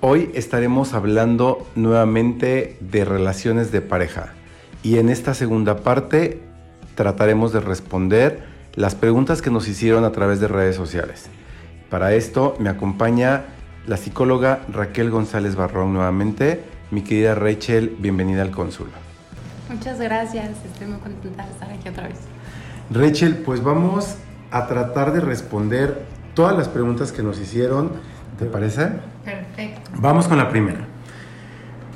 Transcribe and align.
Hoy 0.00 0.30
estaremos 0.34 0.94
hablando 0.94 1.66
nuevamente 1.74 2.76
de 2.80 3.04
relaciones 3.04 3.72
de 3.72 3.80
pareja 3.80 4.32
y 4.84 4.98
en 4.98 5.08
esta 5.08 5.34
segunda 5.34 5.78
parte 5.78 6.40
trataremos 6.94 7.52
de 7.52 7.58
responder 7.58 8.44
las 8.76 8.94
preguntas 8.94 9.42
que 9.42 9.50
nos 9.50 9.66
hicieron 9.66 10.04
a 10.04 10.12
través 10.12 10.38
de 10.38 10.46
redes 10.46 10.76
sociales. 10.76 11.28
Para 11.90 12.14
esto 12.14 12.54
me 12.60 12.68
acompaña 12.68 13.46
la 13.88 13.96
psicóloga 13.96 14.60
Raquel 14.72 15.10
González 15.10 15.56
Barrón 15.56 15.92
nuevamente. 15.94 16.60
Mi 16.92 17.02
querida 17.02 17.34
Rachel, 17.34 17.96
bienvenida 17.98 18.42
al 18.42 18.52
Consul. 18.52 18.90
Muchas 19.68 19.98
gracias, 19.98 20.50
estoy 20.64 20.86
muy 20.86 21.00
contenta 21.00 21.44
de 21.44 21.50
estar 21.50 21.72
aquí 21.72 21.88
otra 21.88 22.06
vez. 22.06 22.18
Rachel, 22.92 23.38
pues 23.38 23.64
vamos 23.64 24.14
a 24.52 24.68
tratar 24.68 25.12
de 25.12 25.18
responder 25.18 26.04
todas 26.34 26.56
las 26.56 26.68
preguntas 26.68 27.10
que 27.10 27.24
nos 27.24 27.40
hicieron. 27.40 27.90
¿Te 28.38 28.44
parece? 28.44 28.90
Perfecto. 29.24 29.37
Vamos 29.98 30.28
con 30.28 30.38
la 30.38 30.48
primera. 30.48 30.86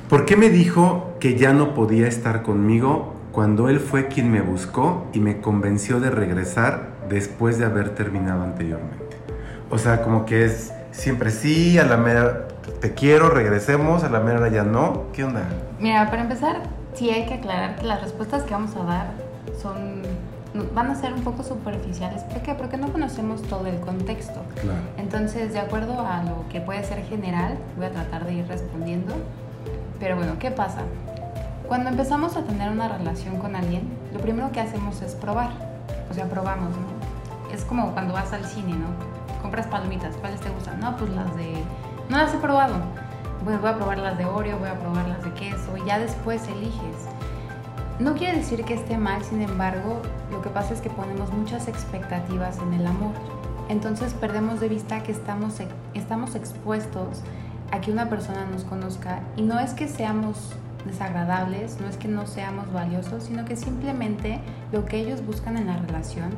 ¿Por 0.09 0.25
qué 0.25 0.35
me 0.35 0.49
dijo 0.49 1.15
que 1.19 1.37
ya 1.37 1.53
no 1.53 1.73
podía 1.73 2.07
estar 2.07 2.43
conmigo 2.43 3.15
cuando 3.31 3.69
él 3.69 3.79
fue 3.79 4.07
quien 4.07 4.31
me 4.31 4.41
buscó 4.41 5.07
y 5.13 5.19
me 5.19 5.41
convenció 5.41 5.99
de 5.99 6.09
regresar 6.09 6.89
después 7.09 7.57
de 7.57 7.65
haber 7.65 7.95
terminado 7.95 8.43
anteriormente? 8.43 9.17
O 9.69 9.77
sea, 9.77 10.01
como 10.01 10.25
que 10.25 10.45
es 10.45 10.73
siempre 10.91 11.31
sí, 11.31 11.79
a 11.79 11.85
la 11.85 11.97
mera 11.97 12.47
te 12.79 12.93
quiero, 12.93 13.29
regresemos, 13.29 14.03
a 14.03 14.09
la 14.09 14.19
mera 14.19 14.47
ya 14.49 14.63
no. 14.63 15.05
¿Qué 15.13 15.23
onda? 15.23 15.43
Mira, 15.79 16.09
para 16.09 16.23
empezar, 16.23 16.63
sí 16.93 17.09
hay 17.09 17.25
que 17.25 17.35
aclarar 17.35 17.77
que 17.77 17.85
las 17.85 18.01
respuestas 18.01 18.43
que 18.43 18.53
vamos 18.53 18.75
a 18.75 18.83
dar 18.83 19.13
son 19.61 20.01
van 20.73 20.91
a 20.91 20.95
ser 20.95 21.13
un 21.13 21.21
poco 21.23 21.43
superficiales. 21.43 22.21
¿Por 22.23 22.41
qué? 22.41 22.53
Porque 22.53 22.77
no 22.77 22.91
conocemos 22.91 23.41
todo 23.43 23.65
el 23.67 23.79
contexto. 23.79 24.39
Entonces, 24.97 25.53
de 25.53 25.59
acuerdo 25.59 25.99
a 26.05 26.23
lo 26.23 26.47
que 26.49 26.61
puede 26.61 26.83
ser 26.83 27.03
general, 27.05 27.57
voy 27.75 27.87
a 27.87 27.91
tratar 27.91 28.25
de 28.25 28.33
ir 28.33 28.47
respondiendo. 28.47 29.15
Pero 29.99 30.15
bueno, 30.15 30.37
¿qué 30.39 30.51
pasa? 30.51 30.81
Cuando 31.67 31.89
empezamos 31.89 32.35
a 32.37 32.43
tener 32.43 32.69
una 32.71 32.87
relación 32.87 33.37
con 33.37 33.55
alguien, 33.55 33.87
lo 34.13 34.19
primero 34.19 34.51
que 34.51 34.59
hacemos 34.59 35.01
es 35.01 35.15
probar. 35.15 35.51
O 36.11 36.13
sea, 36.13 36.25
probamos, 36.25 36.69
¿no? 36.71 37.53
Es 37.53 37.63
como 37.65 37.91
cuando 37.93 38.13
vas 38.13 38.31
al 38.33 38.45
cine, 38.45 38.73
¿no? 38.73 38.87
Compras 39.41 39.67
palomitas, 39.67 40.15
¿cuáles 40.17 40.39
te 40.41 40.49
gustan? 40.49 40.79
No, 40.79 40.95
pues 40.97 41.09
las 41.11 41.35
de... 41.35 41.53
No 42.09 42.17
las 42.17 42.33
he 42.33 42.37
probado. 42.37 42.75
Bueno, 43.43 43.59
voy 43.59 43.69
a 43.69 43.75
probar 43.75 43.97
las 43.97 44.17
de 44.17 44.25
Oreo, 44.25 44.57
voy 44.57 44.69
a 44.69 44.79
probar 44.79 45.07
las 45.07 45.23
de 45.23 45.31
queso 45.33 45.75
y 45.77 45.85
ya 45.87 45.99
después 45.99 46.47
eliges. 46.47 47.12
No 47.99 48.15
quiere 48.15 48.39
decir 48.39 48.63
que 48.63 48.73
esté 48.73 48.97
mal, 48.97 49.23
sin 49.23 49.41
embargo, 49.41 50.01
lo 50.31 50.41
que 50.41 50.49
pasa 50.49 50.73
es 50.73 50.81
que 50.81 50.89
ponemos 50.89 51.31
muchas 51.31 51.67
expectativas 51.67 52.57
en 52.59 52.73
el 52.73 52.87
amor. 52.87 53.13
Entonces 53.69 54.13
perdemos 54.13 54.59
de 54.59 54.67
vista 54.67 55.03
que 55.03 55.11
estamos, 55.11 55.55
estamos 55.93 56.35
expuestos 56.35 57.21
a 57.71 57.81
que 57.81 57.91
una 57.91 58.09
persona 58.09 58.45
nos 58.45 58.63
conozca 58.63 59.21
y 59.37 59.43
no 59.43 59.59
es 59.59 59.73
que 59.73 59.87
seamos 59.87 60.53
desagradables, 60.85 61.79
no 61.79 61.87
es 61.87 61.97
que 61.97 62.07
no 62.07 62.27
seamos 62.27 62.71
valiosos, 62.73 63.23
sino 63.23 63.45
que 63.45 63.55
simplemente 63.55 64.39
lo 64.71 64.85
que 64.85 64.97
ellos 64.97 65.25
buscan 65.25 65.57
en 65.57 65.67
la 65.67 65.77
relación 65.77 66.31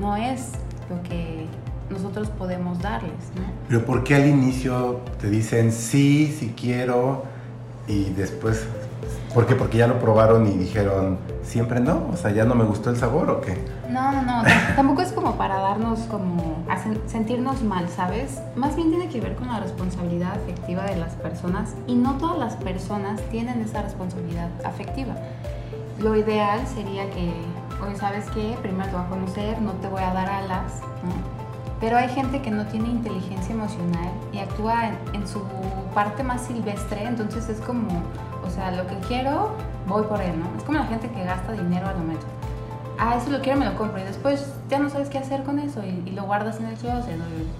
no 0.00 0.16
es 0.16 0.52
lo 0.90 1.02
que 1.02 1.46
nosotros 1.90 2.28
podemos 2.30 2.80
darles. 2.80 3.12
Pero 3.68 3.84
¿por 3.84 4.04
qué 4.04 4.14
al 4.16 4.26
inicio 4.26 5.00
te 5.20 5.30
dicen 5.30 5.70
sí, 5.70 6.34
sí 6.38 6.54
quiero 6.56 7.24
y 7.86 8.10
después 8.10 8.66
¿Por 9.34 9.46
qué? 9.46 9.54
Porque 9.54 9.78
ya 9.78 9.86
lo 9.86 9.98
probaron 9.98 10.46
y 10.46 10.52
dijeron, 10.52 11.18
siempre 11.42 11.80
no, 11.80 12.08
o 12.12 12.16
sea, 12.16 12.30
ya 12.30 12.44
no 12.44 12.54
me 12.54 12.64
gustó 12.64 12.90
el 12.90 12.96
sabor 12.96 13.30
o 13.30 13.40
qué. 13.40 13.62
No, 13.88 14.10
no, 14.12 14.22
no, 14.22 14.42
tampoco 14.76 15.02
es 15.02 15.12
como 15.12 15.36
para 15.36 15.60
darnos 15.60 16.00
como, 16.00 16.64
sentirnos 17.06 17.62
mal, 17.62 17.88
¿sabes? 17.88 18.40
Más 18.56 18.74
bien 18.74 18.90
tiene 18.90 19.08
que 19.08 19.20
ver 19.20 19.36
con 19.36 19.48
la 19.48 19.60
responsabilidad 19.60 20.32
afectiva 20.32 20.84
de 20.84 20.96
las 20.96 21.14
personas 21.14 21.74
y 21.86 21.94
no 21.94 22.14
todas 22.14 22.38
las 22.38 22.56
personas 22.56 23.20
tienen 23.30 23.60
esa 23.60 23.82
responsabilidad 23.82 24.48
afectiva. 24.64 25.14
Lo 26.00 26.16
ideal 26.16 26.60
sería 26.66 27.10
que, 27.10 27.32
oye, 27.84 27.96
¿sabes 27.96 28.24
qué? 28.32 28.56
Primero 28.62 28.88
te 28.88 28.96
voy 28.96 29.04
a 29.04 29.08
conocer, 29.08 29.60
no 29.60 29.72
te 29.72 29.88
voy 29.88 30.02
a 30.02 30.12
dar 30.14 30.28
alas, 30.28 30.80
¿no? 31.02 31.38
Pero 31.80 31.96
hay 31.96 32.08
gente 32.08 32.42
que 32.42 32.50
no 32.50 32.66
tiene 32.66 32.88
inteligencia 32.88 33.54
emocional 33.54 34.10
y 34.32 34.38
actúa 34.38 34.90
en 35.12 35.28
su 35.28 35.42
parte 35.94 36.24
más 36.24 36.42
silvestre, 36.42 37.04
entonces 37.04 37.48
es 37.48 37.60
como 37.60 37.88
o 38.48 38.50
sea, 38.50 38.70
lo 38.70 38.86
que 38.86 38.96
quiero, 39.06 39.50
voy 39.86 40.02
por 40.04 40.20
él, 40.20 40.38
¿no? 40.38 40.46
Es 40.56 40.64
como 40.64 40.78
la 40.78 40.86
gente 40.86 41.08
que 41.10 41.22
gasta 41.22 41.52
dinero 41.52 41.86
a 41.86 41.92
lo 41.92 42.00
metro. 42.00 42.26
Ah, 42.98 43.16
eso 43.16 43.30
lo 43.30 43.40
quiero, 43.40 43.58
me 43.58 43.66
lo 43.66 43.76
compro. 43.76 44.00
Y 44.00 44.04
después 44.04 44.44
ya 44.68 44.78
no 44.78 44.90
sabes 44.90 45.08
qué 45.08 45.18
hacer 45.18 45.44
con 45.44 45.58
eso 45.58 45.82
y, 45.84 46.10
lo 46.10 46.24
guardas 46.24 46.58
en 46.58 46.66
el 46.66 46.74
closet, 46.74 47.16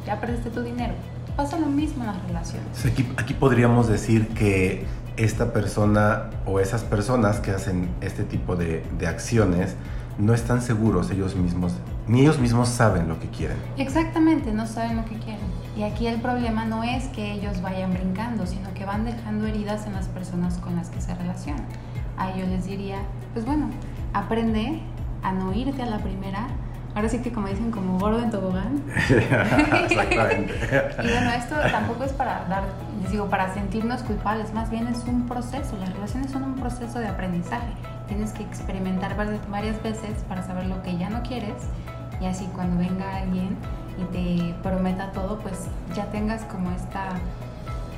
ya 0.06 0.20
perdiste 0.20 0.50
tu 0.50 0.62
dinero. 0.62 0.94
Pasa 1.36 1.58
lo 1.58 1.66
mismo 1.66 2.02
en 2.02 2.08
las 2.08 2.22
relaciones. 2.26 2.84
Aquí, 2.84 3.08
aquí 3.16 3.34
podríamos 3.34 3.86
decir 3.86 4.28
que 4.28 4.86
esta 5.16 5.52
persona 5.52 6.30
o 6.46 6.58
esas 6.58 6.82
personas 6.82 7.38
que 7.38 7.52
hacen 7.52 7.88
este 8.00 8.24
tipo 8.24 8.56
de, 8.56 8.84
de 8.98 9.06
acciones 9.06 9.76
no 10.18 10.34
están 10.34 10.62
seguros 10.62 11.10
ellos 11.10 11.36
mismos, 11.36 11.72
ni 12.08 12.22
ellos 12.22 12.38
mismos 12.38 12.68
saben 12.68 13.08
lo 13.08 13.20
que 13.20 13.28
quieren. 13.28 13.56
Exactamente, 13.76 14.52
no 14.52 14.66
saben 14.66 14.96
lo 14.96 15.04
que 15.04 15.16
quieren. 15.18 15.46
Y 15.78 15.84
aquí 15.84 16.08
el 16.08 16.20
problema 16.20 16.64
no 16.64 16.82
es 16.82 17.06
que 17.06 17.30
ellos 17.30 17.62
vayan 17.62 17.94
brincando, 17.94 18.46
sino 18.46 18.74
que 18.74 18.84
van 18.84 19.04
dejando 19.04 19.46
heridas 19.46 19.86
en 19.86 19.92
las 19.92 20.08
personas 20.08 20.58
con 20.58 20.74
las 20.74 20.90
que 20.90 21.00
se 21.00 21.14
relacionan. 21.14 21.64
A 22.16 22.34
yo 22.34 22.44
les 22.46 22.66
diría, 22.66 22.98
pues 23.32 23.44
bueno, 23.46 23.70
aprende 24.12 24.80
a 25.22 25.30
no 25.30 25.52
irte 25.52 25.80
a 25.80 25.86
la 25.86 25.98
primera. 25.98 26.48
Ahora 26.96 27.08
sí 27.08 27.18
que 27.18 27.30
como 27.30 27.46
dicen, 27.46 27.70
como 27.70 27.96
gordo 27.96 28.20
en 28.20 28.30
tobogán. 28.32 28.82
Exactamente. 29.08 30.52
y 31.04 31.12
bueno, 31.12 31.30
esto 31.30 31.54
tampoco 31.70 32.02
es 32.02 32.12
para 32.12 32.44
dar, 32.46 32.64
les 33.00 33.12
digo, 33.12 33.28
para 33.28 33.54
sentirnos 33.54 34.02
culpables, 34.02 34.52
más 34.52 34.70
bien 34.70 34.88
es 34.88 35.04
un 35.04 35.28
proceso. 35.28 35.76
Las 35.76 35.92
relaciones 35.92 36.32
son 36.32 36.42
un 36.42 36.54
proceso 36.56 36.98
de 36.98 37.06
aprendizaje. 37.06 37.72
Tienes 38.08 38.32
que 38.32 38.42
experimentar 38.42 39.14
varias 39.48 39.80
veces 39.80 40.24
para 40.28 40.42
saber 40.42 40.66
lo 40.66 40.82
que 40.82 40.98
ya 40.98 41.08
no 41.08 41.22
quieres 41.22 41.54
y 42.20 42.26
así 42.26 42.48
cuando 42.52 42.80
venga 42.80 43.18
alguien 43.18 43.56
y 43.98 44.04
te 44.12 44.54
prometa 44.62 45.12
todo, 45.12 45.38
pues 45.38 45.66
ya 45.94 46.06
tengas 46.10 46.42
como 46.44 46.70
esta, 46.72 47.10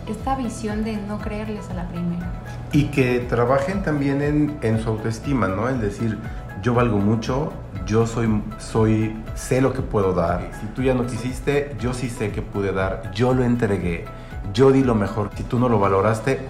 esta 0.09 0.37
visión 0.37 0.85
de 0.85 0.97
no 0.97 1.19
creerles 1.19 1.69
a 1.71 1.75
la 1.75 1.89
primera. 1.89 2.31
Y 2.73 2.85
que 2.87 3.21
trabajen 3.21 3.83
también 3.83 4.23
en, 4.23 4.59
en 4.63 4.81
su 4.81 4.89
autoestima, 4.89 5.49
¿no? 5.49 5.69
Es 5.69 5.81
decir, 5.81 6.19
yo 6.63 6.75
valgo 6.75 6.99
mucho, 6.99 7.53
yo 7.87 8.07
soy, 8.07 8.43
soy, 8.59 9.17
sé 9.35 9.61
lo 9.61 9.73
que 9.73 9.83
puedo 9.83 10.13
dar. 10.13 10.51
Si 10.61 10.67
tú 10.69 10.83
ya 10.83 10.95
no 10.95 11.07
quisiste, 11.07 11.77
yo 11.81 11.95
sí 11.95 12.09
sé 12.09 12.31
que 12.33 12.43
pude 12.43 12.73
dar, 12.73 13.13
yo 13.15 13.35
lo 13.35 13.45
entregué, 13.45 14.05
yo 14.53 14.71
di 14.71 14.83
lo 14.83 14.95
mejor. 14.95 15.31
Si 15.37 15.43
tú 15.43 15.59
no 15.59 15.69
lo 15.69 15.79
valoraste 15.79 16.41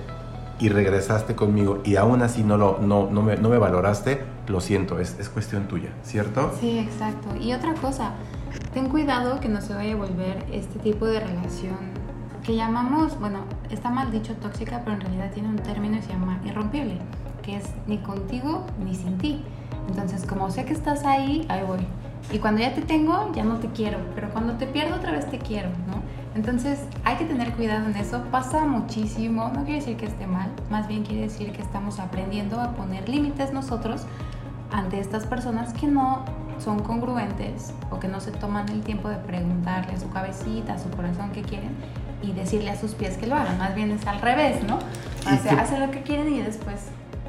y 0.59 0.69
regresaste 0.69 1.35
conmigo 1.35 1.81
y 1.85 1.97
aún 1.97 2.23
así 2.23 2.43
no, 2.43 2.57
lo, 2.57 2.79
no, 2.81 3.09
no, 3.11 3.23
me, 3.23 3.37
no 3.37 3.49
me 3.49 3.59
valoraste, 3.59 4.21
lo 4.49 4.61
siento, 4.61 4.99
es, 4.99 5.17
es 5.19 5.29
cuestión 5.29 5.69
tuya, 5.69 5.91
¿cierto? 6.03 6.53
Sí, 6.61 6.79
exacto. 6.79 7.35
Y 7.41 7.55
otra 7.55 7.75
cosa, 7.75 8.13
ten 8.73 8.89
cuidado 8.89 9.41
que 9.41 9.49
no 9.49 9.61
se 9.61 9.75
vaya 9.75 9.95
a 9.95 9.97
volver 9.97 10.45
este 10.53 10.79
tipo 10.79 11.07
de 11.07 11.21
relación 11.21 12.01
que 12.43 12.57
llamamos, 12.57 13.19
bueno, 13.21 13.41
está 13.71 13.91
mal 13.91 14.11
dicho 14.11 14.35
tóxica, 14.35 14.81
pero 14.85 14.97
en 14.97 15.03
realidad 15.03 15.31
tiene 15.33 15.49
un 15.49 15.57
término 15.57 15.99
y 15.99 16.03
se 16.03 16.09
llama 16.09 16.41
irrompible, 16.45 16.99
que 17.43 17.57
es 17.57 17.65
ni 17.87 17.99
contigo 17.99 18.65
ni 18.83 18.95
sin 18.95 19.19
ti. 19.19 19.43
Entonces, 19.89 20.27
como 20.27 20.51
sé 20.51 20.65
que 20.65 20.73
estás 20.73 21.05
ahí, 21.05 21.47
ahí 21.49 21.63
voy. 21.67 21.81
Y 22.33 22.39
cuando 22.39 22.61
ya 22.61 22.75
te 22.75 22.83
tengo, 22.83 23.31
ya 23.35 23.45
no 23.45 23.57
te 23.57 23.69
quiero, 23.69 23.99
pero 24.15 24.31
cuando 24.31 24.55
te 24.55 24.67
pierdo 24.67 24.97
otra 24.97 25.13
vez 25.13 25.29
te 25.31 25.39
quiero, 25.39 25.69
¿no? 25.69 26.01
Entonces, 26.35 26.81
hay 27.05 27.17
que 27.17 27.25
tener 27.25 27.53
cuidado 27.53 27.89
en 27.89 27.97
eso. 27.97 28.23
Pasa 28.31 28.65
muchísimo, 28.65 29.49
no 29.49 29.65
quiere 29.65 29.81
decir 29.81 29.97
que 29.97 30.07
esté 30.07 30.27
mal, 30.27 30.51
más 30.71 30.87
bien 30.87 31.03
quiere 31.03 31.23
decir 31.23 31.53
que 31.53 31.61
estamos 31.61 31.99
aprendiendo 31.99 32.61
a 32.61 32.73
poner 32.73 33.09
límites 33.09 33.53
nosotros 33.53 34.07
ante 34.71 35.01
estas 35.01 35.27
personas 35.27 35.73
que 35.73 35.89
no 35.89 36.25
son 36.61 36.81
congruentes 36.81 37.73
o 37.91 37.99
que 37.99 38.09
no 38.09 38.21
se 38.21 38.31
toman 38.31 38.69
el 38.69 38.83
tiempo 38.83 39.09
de 39.09 39.17
preguntarle 39.17 39.93
a 39.93 40.01
su 40.01 40.11
cabecita, 40.11 40.75
a 40.75 40.79
su 40.79 40.91
corazón 40.91 41.31
qué 41.33 41.43
quieren 41.43 41.71
y 42.23 42.33
decirle 42.33 42.71
a 42.71 42.79
sus 42.79 42.93
pies 42.95 43.17
que 43.17 43.27
lo 43.27 43.37
hagan. 43.37 43.59
Más 43.59 43.75
bien 43.75 43.91
es 43.91 44.07
al 44.07 44.21
revés, 44.21 44.63
¿no? 44.65 44.77
O 44.77 45.43
sea, 45.43 45.61
hacen 45.61 45.81
lo 45.81 45.91
que 45.91 46.03
quieren 46.03 46.33
y 46.35 46.41
después... 46.41 46.77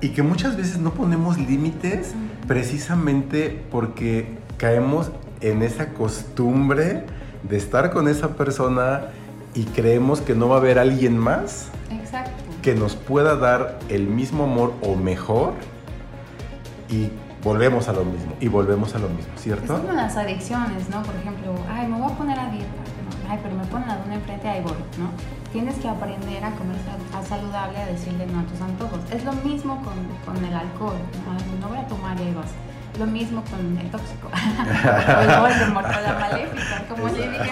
Y 0.02 0.10
que 0.10 0.24
muchas 0.24 0.58
veces 0.58 0.80
no 0.80 0.92
ponemos 0.92 1.38
límites 1.38 2.14
precisamente 2.48 3.64
porque 3.72 4.38
caemos 4.58 5.12
en 5.42 5.62
esa 5.62 5.94
costumbre 5.94 7.06
de 7.44 7.58
estar 7.58 7.92
con 7.92 8.08
esa 8.08 8.30
persona 8.36 9.06
y 9.54 9.66
creemos 9.66 10.22
que 10.22 10.34
no 10.34 10.50
va 10.50 10.56
a 10.56 10.60
haber 10.60 10.80
alguien 10.80 11.18
más. 11.18 11.70
Exacto. 11.92 12.32
que 12.62 12.76
nos 12.76 12.96
pueda 12.96 13.36
dar 13.36 13.80
el 13.90 14.08
mismo 14.08 14.44
amor 14.44 14.74
o 14.82 14.96
mejor 14.96 15.54
y 16.90 17.10
volvemos 17.44 17.88
a 17.88 17.94
lo 17.94 18.06
mismo 18.06 18.34
y 18.40 18.48
volvemos 18.48 18.94
a 18.96 19.00
lo 19.00 19.10
mismo, 19.10 19.34
¿cierto? 19.36 19.76
Es 19.76 19.80
como 19.82 19.94
las 19.94 20.16
adicciones, 20.16 20.90
¿no? 20.90 21.02
Por 21.04 21.16
ejemplo, 21.16 21.56
ay, 21.70 21.88
me 21.88 21.98
voy 21.98 22.12
a 22.12 22.16
poner 22.16 22.40
a 22.40 22.50
dieta, 22.50 22.68
ay, 23.30 23.40
pero 23.42 23.56
me 23.56 23.66
ponen 23.66 23.88
la 23.88 23.98
duna 23.98 24.16
enfrente, 24.16 24.48
ahí 24.48 24.62
voy, 24.62 24.74
¿no? 24.98 25.10
Tienes 25.52 25.76
que 25.76 25.90
aprender 25.90 26.44
a 26.44 26.52
comer 26.52 26.78
saludable, 27.28 27.78
a 27.78 27.86
decirle 27.88 28.26
no 28.28 28.40
a 28.40 28.44
tus 28.44 28.62
antojos. 28.62 29.00
Es 29.12 29.24
lo 29.26 29.34
mismo 29.34 29.82
con, 29.84 29.94
con 30.34 30.44
el 30.44 30.54
alcohol, 30.54 30.96
¿no? 31.26 31.60
no 31.60 31.68
voy 31.68 31.78
a 31.78 31.88
tomar 31.88 32.20
evas 32.22 32.48
lo 33.00 33.06
mismo 33.06 33.44
con 33.44 33.78
el 33.78 33.90
tóxico. 33.90 34.28
o 34.28 35.48
el 35.48 35.74
la 36.04 36.18
maléfica, 36.20 36.84
como 36.90 37.08
le 37.08 37.30
dije. 37.30 37.52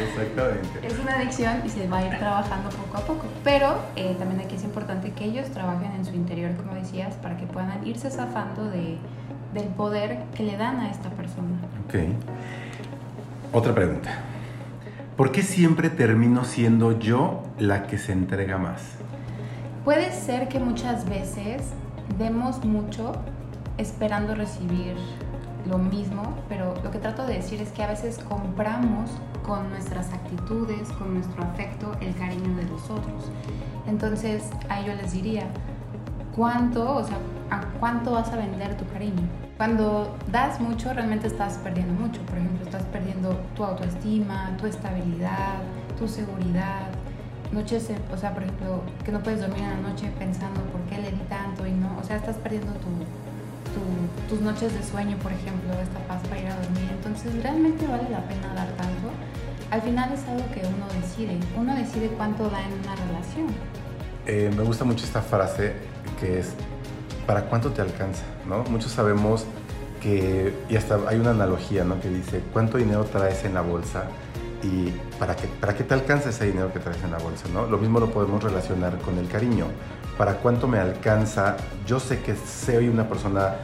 Exactamente. 0.00 0.86
Es 0.86 0.98
una 0.98 1.16
adicción 1.16 1.62
y 1.64 1.68
se 1.68 1.88
va 1.88 1.98
a 1.98 2.06
ir 2.06 2.18
trabajando 2.18 2.70
poco 2.70 2.96
a 2.96 3.00
poco. 3.00 3.24
Pero 3.42 3.78
eh, 3.96 4.14
también 4.18 4.40
aquí 4.40 4.56
es 4.56 4.64
importante 4.64 5.12
que 5.12 5.24
ellos 5.24 5.48
trabajen 5.50 5.92
en 5.92 6.04
su 6.04 6.14
interior, 6.14 6.54
como 6.56 6.74
decías, 6.74 7.14
para 7.16 7.36
que 7.36 7.46
puedan 7.46 7.86
irse 7.86 8.10
zafando 8.10 8.70
de, 8.70 8.98
del 9.52 9.68
poder 9.68 10.18
que 10.34 10.42
le 10.42 10.56
dan 10.56 10.80
a 10.80 10.90
esta 10.90 11.10
persona. 11.10 11.58
Ok. 11.86 11.94
Otra 13.52 13.74
pregunta. 13.74 14.10
¿Por 15.16 15.30
qué 15.30 15.42
siempre 15.42 15.90
termino 15.90 16.44
siendo 16.44 16.98
yo 16.98 17.44
la 17.58 17.86
que 17.86 17.98
se 17.98 18.10
entrega 18.12 18.58
más? 18.58 18.82
Puede 19.84 20.10
ser 20.12 20.48
que 20.48 20.58
muchas 20.58 21.08
veces 21.08 21.62
demos 22.18 22.64
mucho 22.64 23.12
esperando 23.78 24.34
recibir 24.34 24.96
lo 25.66 25.78
mismo, 25.78 26.22
pero 26.48 26.74
lo 26.82 26.90
que 26.90 26.98
trato 26.98 27.26
de 27.26 27.34
decir 27.34 27.60
es 27.60 27.70
que 27.72 27.82
a 27.82 27.88
veces 27.88 28.18
compramos 28.28 29.10
con 29.44 29.70
nuestras 29.70 30.12
actitudes, 30.12 30.88
con 30.92 31.14
nuestro 31.14 31.42
afecto, 31.42 31.92
el 32.00 32.14
cariño 32.14 32.56
de 32.56 32.64
los 32.64 32.90
otros. 32.90 33.30
Entonces, 33.86 34.50
a 34.68 34.80
ellos 34.80 34.96
les 34.96 35.12
diría, 35.12 35.44
¿cuánto, 36.34 36.96
o 36.96 37.04
sea, 37.04 37.18
a 37.50 37.60
cuánto 37.78 38.12
vas 38.12 38.30
a 38.30 38.36
vender 38.36 38.76
tu 38.76 38.86
cariño? 38.86 39.28
Cuando 39.56 40.16
das 40.32 40.60
mucho, 40.60 40.92
realmente 40.92 41.28
estás 41.28 41.58
perdiendo 41.58 41.94
mucho. 41.94 42.20
Por 42.22 42.38
ejemplo, 42.38 42.64
estás 42.64 42.82
perdiendo 42.84 43.36
tu 43.54 43.64
autoestima, 43.64 44.50
tu 44.58 44.66
estabilidad, 44.66 45.62
tu 45.96 46.08
seguridad. 46.08 46.88
Noches, 47.52 47.88
o 48.12 48.16
sea, 48.16 48.34
por 48.34 48.42
ejemplo, 48.42 48.82
que 49.04 49.12
no 49.12 49.20
puedes 49.20 49.40
dormir 49.40 49.60
en 49.60 49.82
la 49.82 49.88
noche 49.88 50.10
pensando 50.18 50.60
por 50.72 50.80
qué 50.82 50.98
le 50.98 51.12
di 51.12 51.20
tanto 51.28 51.64
y 51.66 51.70
no, 51.70 51.96
o 52.00 52.02
sea, 52.02 52.16
estás 52.16 52.36
perdiendo 52.36 52.72
tu, 52.72 52.88
tus 54.28 54.40
noches 54.40 54.72
de 54.74 54.82
sueño, 54.82 55.16
por 55.18 55.32
ejemplo, 55.32 55.72
esta 55.80 55.98
paz 56.06 56.20
para 56.28 56.40
ir 56.40 56.48
a 56.48 56.56
dormir. 56.56 56.88
Entonces, 56.90 57.42
¿realmente 57.42 57.86
vale 57.86 58.08
la 58.10 58.26
pena 58.28 58.54
dar 58.54 58.68
tanto? 58.76 59.10
Al 59.70 59.82
final 59.82 60.12
es 60.12 60.24
algo 60.28 60.44
que 60.52 60.60
uno 60.60 60.86
decide. 61.00 61.38
Uno 61.56 61.74
decide 61.74 62.08
cuánto 62.16 62.48
da 62.50 62.60
en 62.62 62.72
una 62.72 62.94
relación. 62.94 63.46
Eh, 64.26 64.50
me 64.56 64.62
gusta 64.62 64.84
mucho 64.84 65.04
esta 65.04 65.22
frase 65.22 65.74
que 66.18 66.38
es, 66.38 66.52
¿para 67.26 67.42
cuánto 67.46 67.70
te 67.72 67.82
alcanza? 67.82 68.24
¿no? 68.48 68.64
Muchos 68.64 68.92
sabemos 68.92 69.44
que, 70.00 70.54
y 70.68 70.76
hasta 70.76 70.98
hay 71.08 71.18
una 71.18 71.30
analogía 71.30 71.84
¿no? 71.84 72.00
que 72.00 72.08
dice, 72.08 72.42
¿cuánto 72.52 72.78
dinero 72.78 73.04
traes 73.04 73.44
en 73.44 73.54
la 73.54 73.62
bolsa? 73.62 74.04
y 74.64 74.92
para 75.18 75.36
qué, 75.36 75.46
para 75.46 75.74
qué 75.74 75.84
te 75.84 75.94
alcanza 75.94 76.30
ese 76.30 76.46
dinero 76.46 76.72
que 76.72 76.78
traes 76.78 77.02
en 77.04 77.10
la 77.10 77.18
bolsa, 77.18 77.46
¿no? 77.52 77.66
Lo 77.66 77.76
mismo 77.76 78.00
lo 78.00 78.10
podemos 78.10 78.42
relacionar 78.42 78.98
con 78.98 79.18
el 79.18 79.28
cariño. 79.28 79.66
¿Para 80.18 80.34
cuánto 80.34 80.68
me 80.68 80.78
alcanza? 80.78 81.56
Yo 81.86 81.98
sé 81.98 82.20
que 82.20 82.36
soy 82.36 82.88
una 82.88 83.08
persona 83.08 83.56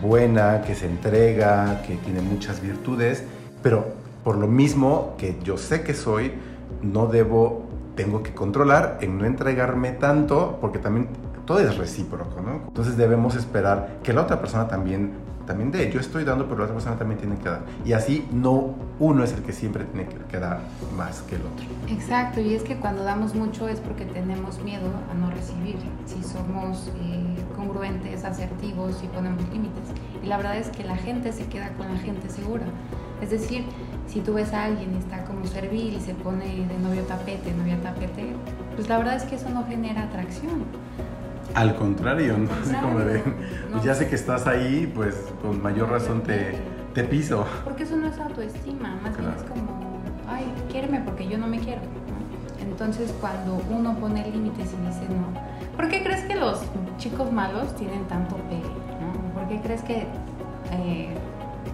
buena, 0.00 0.62
que 0.62 0.74
se 0.74 0.86
entrega, 0.86 1.82
que 1.82 1.96
tiene 1.96 2.22
muchas 2.22 2.62
virtudes, 2.62 3.24
pero 3.62 3.86
por 4.24 4.38
lo 4.38 4.46
mismo 4.46 5.14
que 5.18 5.36
yo 5.44 5.58
sé 5.58 5.82
que 5.82 5.92
soy, 5.92 6.32
no 6.82 7.08
debo, 7.08 7.66
tengo 7.94 8.22
que 8.22 8.32
controlar 8.32 8.98
en 9.02 9.18
no 9.18 9.26
entregarme 9.26 9.92
tanto, 9.92 10.56
porque 10.62 10.78
también 10.78 11.08
todo 11.44 11.60
es 11.60 11.76
recíproco, 11.76 12.40
¿no? 12.40 12.62
Entonces 12.68 12.96
debemos 12.96 13.34
esperar 13.34 13.98
que 14.02 14.14
la 14.14 14.22
otra 14.22 14.40
persona 14.40 14.66
también 14.66 15.12
también 15.48 15.70
de 15.70 15.90
yo 15.90 15.98
estoy 15.98 16.24
dando, 16.24 16.44
pero 16.44 16.58
la 16.58 16.64
otra 16.64 16.74
persona 16.74 16.96
también 16.96 17.18
tiene 17.18 17.36
que 17.38 17.48
dar. 17.48 17.62
Y 17.82 17.94
así 17.94 18.28
no 18.30 18.74
uno 18.98 19.24
es 19.24 19.32
el 19.32 19.42
que 19.42 19.52
siempre 19.52 19.84
tiene 19.84 20.06
que 20.06 20.38
dar 20.38 20.60
más 20.94 21.22
que 21.22 21.36
el 21.36 21.42
otro. 21.42 21.64
Exacto, 21.88 22.40
y 22.40 22.54
es 22.54 22.62
que 22.62 22.76
cuando 22.76 23.02
damos 23.02 23.34
mucho 23.34 23.66
es 23.66 23.80
porque 23.80 24.04
tenemos 24.04 24.62
miedo 24.62 24.90
a 25.10 25.14
no 25.14 25.30
recibir, 25.30 25.76
si 26.04 26.22
somos 26.22 26.92
eh, 27.00 27.42
congruentes, 27.56 28.24
asertivos 28.24 29.02
y 29.02 29.06
ponemos 29.06 29.42
límites. 29.48 29.84
Y 30.22 30.26
la 30.26 30.36
verdad 30.36 30.58
es 30.58 30.68
que 30.68 30.84
la 30.84 30.96
gente 30.96 31.32
se 31.32 31.46
queda 31.46 31.72
con 31.78 31.88
la 31.88 31.98
gente 31.98 32.28
segura. 32.28 32.66
Es 33.22 33.30
decir, 33.30 33.64
si 34.06 34.20
tú 34.20 34.34
ves 34.34 34.52
a 34.52 34.64
alguien 34.64 34.94
y 34.94 34.98
está 34.98 35.24
como 35.24 35.46
servil 35.46 35.94
y 35.94 36.00
se 36.00 36.12
pone 36.12 36.44
de 36.44 36.78
novio 36.78 37.04
tapete, 37.04 37.54
novia 37.54 37.80
tapete, 37.80 38.34
pues 38.76 38.86
la 38.86 38.98
verdad 38.98 39.16
es 39.16 39.22
que 39.22 39.36
eso 39.36 39.48
no 39.48 39.64
genera 39.64 40.02
atracción. 40.02 40.66
Al 41.54 41.74
contrario, 41.76 42.36
¿no? 42.38 42.48
como 42.80 43.00
de, 43.00 43.20
pues 43.72 43.84
ya 43.84 43.94
sé 43.94 44.08
que 44.08 44.14
estás 44.14 44.46
ahí, 44.46 44.90
pues 44.94 45.14
con 45.42 45.62
mayor 45.62 45.90
razón 45.90 46.22
te, 46.22 46.58
te 46.94 47.04
piso. 47.04 47.44
Porque 47.64 47.84
eso 47.84 47.96
no 47.96 48.08
es 48.08 48.18
autoestima, 48.18 48.98
más 49.02 49.16
bien 49.16 49.32
es 49.36 49.42
como, 49.44 50.00
ay, 50.28 50.44
quiéreme 50.70 51.00
porque 51.00 51.28
yo 51.28 51.38
no 51.38 51.46
me 51.46 51.58
quiero. 51.58 51.80
Entonces 52.60 53.12
cuando 53.20 53.60
uno 53.70 53.94
pone 53.98 54.30
límites 54.30 54.72
y 54.72 54.86
dice 54.86 55.08
no, 55.08 55.32
¿por 55.76 55.88
qué 55.88 56.02
crees 56.02 56.22
que 56.22 56.36
los 56.36 56.60
chicos 56.96 57.32
malos 57.32 57.74
tienen 57.76 58.04
tanto 58.04 58.36
pegue? 58.48 58.62
¿no? 59.00 59.34
¿Por 59.34 59.48
qué 59.48 59.60
crees 59.60 59.82
que 59.82 60.06
eh, 60.72 61.08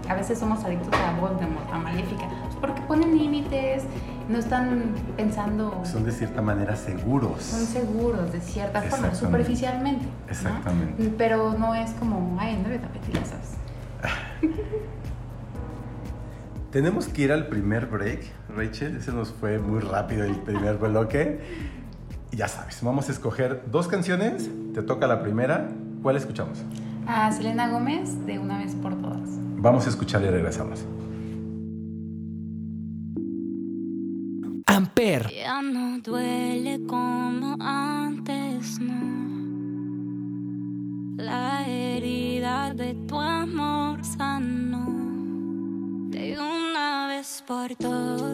a 0.09 0.15
veces 0.15 0.39
somos 0.39 0.65
adictos 0.65 0.95
a 0.95 1.21
Voldemort, 1.21 1.71
a 1.73 1.79
Maléfica? 1.79 2.29
Pues 2.45 2.57
porque 2.61 2.81
ponen 2.83 3.19
límites, 3.19 3.85
no 4.29 4.39
están 4.39 4.95
pensando... 5.17 5.83
Son 5.85 6.05
de 6.05 6.13
cierta 6.13 6.43
manera 6.43 6.77
seguros. 6.77 7.43
Son 7.43 7.67
seguros, 7.67 8.33
de 8.33 8.41
cierta 8.41 8.83
forma, 8.83 9.15
superficialmente. 9.15 10.07
Exactamente. 10.29 11.13
Pero 11.17 11.55
no 11.59 11.75
es 11.75 11.91
como, 11.93 12.37
ay, 12.41 12.57
no 12.63 12.71
ya 13.13 13.25
sabes. 13.25 13.55
Tenemos 16.71 17.07
que 17.07 17.23
ir 17.23 17.33
al 17.33 17.47
primer 17.47 17.87
break, 17.87 18.25
Rachel. 18.49 18.97
Ese 18.97 19.13
nos 19.13 19.31
fue 19.31 19.59
muy 19.59 19.81
rápido 19.81 20.25
el 20.25 20.35
primer 20.35 20.77
bloque. 20.77 21.41
Y 22.33 22.37
ya 22.37 22.49
sabes, 22.49 22.81
vamos 22.83 23.09
a 23.09 23.13
escoger 23.13 23.63
dos 23.71 23.87
canciones. 23.87 24.51
Te 24.75 24.83
toca 24.83 25.07
la 25.07 25.23
primera. 25.23 25.69
¿Cuál 26.03 26.17
escuchamos? 26.17 26.65
A 27.07 27.31
Selena 27.31 27.69
Gómez, 27.69 28.27
de 28.27 28.41
Una 28.41 28.59
vez 28.59 28.75
por 28.75 29.01
todas. 29.01 29.29
Vamos 29.57 29.87
a 29.87 29.91
escuchar 29.91 30.23
y 30.23 30.29
regresamos. 30.29 30.85
Ya 35.05 35.61
no 35.61 35.99
duele 36.01 36.81
como 36.87 37.57
antes, 37.61 38.81
no. 38.81 39.03
La 41.23 41.63
herida 41.69 42.73
de 42.73 42.95
tu 43.07 43.21
amor 43.21 44.03
sanó 44.03 44.87
de 46.09 46.39
una 46.39 47.09
vez 47.09 47.45
por 47.47 47.75
todas. 47.77 48.33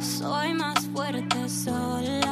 Soy 0.00 0.52
más 0.54 0.84
fuerte 0.92 1.48
sola. 1.48 2.25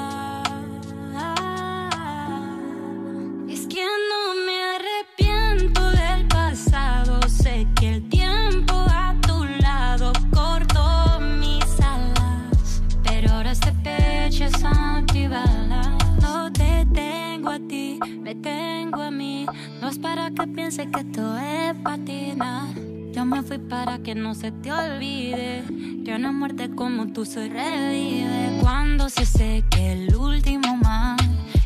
Para 20.04 20.30
que 20.30 20.46
piense 20.48 20.86
que 20.90 21.00
esto 21.00 21.38
es 21.38 21.74
patina. 21.82 22.68
Yo 23.14 23.24
me 23.24 23.42
fui 23.42 23.56
para 23.56 23.98
que 24.00 24.14
no 24.14 24.34
se 24.34 24.52
te 24.52 24.70
olvide 24.70 25.64
que 26.04 26.14
una 26.14 26.30
muerte 26.30 26.68
como 26.68 27.10
tú 27.14 27.24
se 27.24 27.48
revive. 27.48 28.58
Cuando 28.60 29.08
se 29.08 29.24
seque 29.24 29.92
el 29.92 30.14
último 30.14 30.76
mal, 30.76 31.16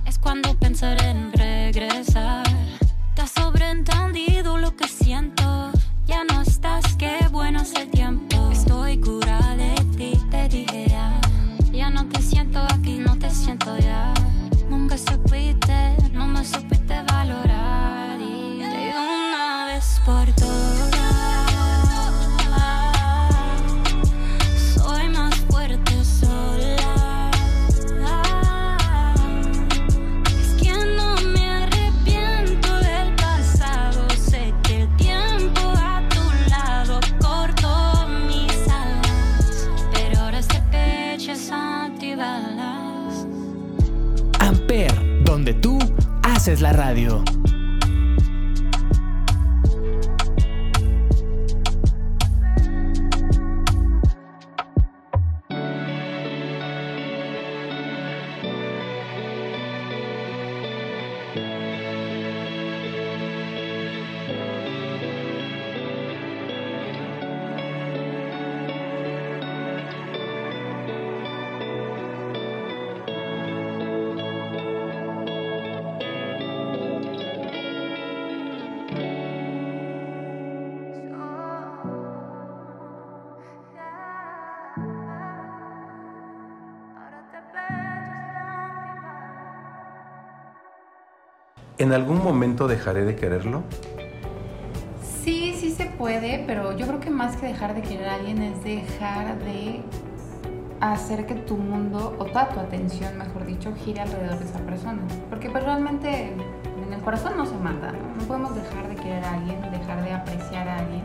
es 0.06 0.20
cuando 0.20 0.54
pensaré 0.54 1.10
en 1.10 1.32
regresar. 1.32 2.44
Te 3.16 3.22
has 3.22 3.32
sobreentendido 3.32 4.56
lo 4.56 4.76
que 4.76 4.86
siento. 4.86 5.72
Ya 6.06 6.22
no 6.22 6.42
estás, 6.42 6.94
qué 6.94 7.16
bueno 7.32 7.62
es 7.62 7.72
¿En 91.78 91.92
algún 91.92 92.24
momento 92.24 92.66
dejaré 92.66 93.04
de 93.04 93.14
quererlo? 93.14 93.62
Sí, 95.22 95.54
sí 95.56 95.70
se 95.70 95.86
puede, 95.86 96.42
pero 96.44 96.76
yo 96.76 96.88
creo 96.88 96.98
que 96.98 97.10
más 97.10 97.36
que 97.36 97.46
dejar 97.46 97.72
de 97.76 97.82
querer 97.82 98.08
a 98.08 98.14
alguien 98.14 98.42
es 98.42 98.64
dejar 98.64 99.38
de 99.38 99.82
hacer 100.80 101.26
que 101.26 101.36
tu 101.36 101.56
mundo, 101.56 102.16
o 102.18 102.24
toda 102.24 102.48
tu 102.48 102.58
atención, 102.58 103.16
mejor 103.16 103.46
dicho, 103.46 103.72
gire 103.84 104.00
alrededor 104.00 104.40
de 104.40 104.44
esa 104.44 104.58
persona. 104.58 105.02
Porque 105.30 105.50
pues 105.50 105.62
realmente 105.62 106.32
en 106.84 106.92
el 106.92 107.00
corazón 107.00 107.36
no 107.36 107.46
se 107.46 107.56
manda, 107.56 107.92
¿no? 107.92 107.98
No 108.16 108.22
podemos 108.26 108.56
dejar 108.56 108.88
de 108.88 108.96
querer 108.96 109.24
a 109.24 109.34
alguien, 109.34 109.60
dejar 109.70 110.02
de 110.02 110.12
apreciar 110.12 110.68
a 110.68 110.78
alguien, 110.78 111.02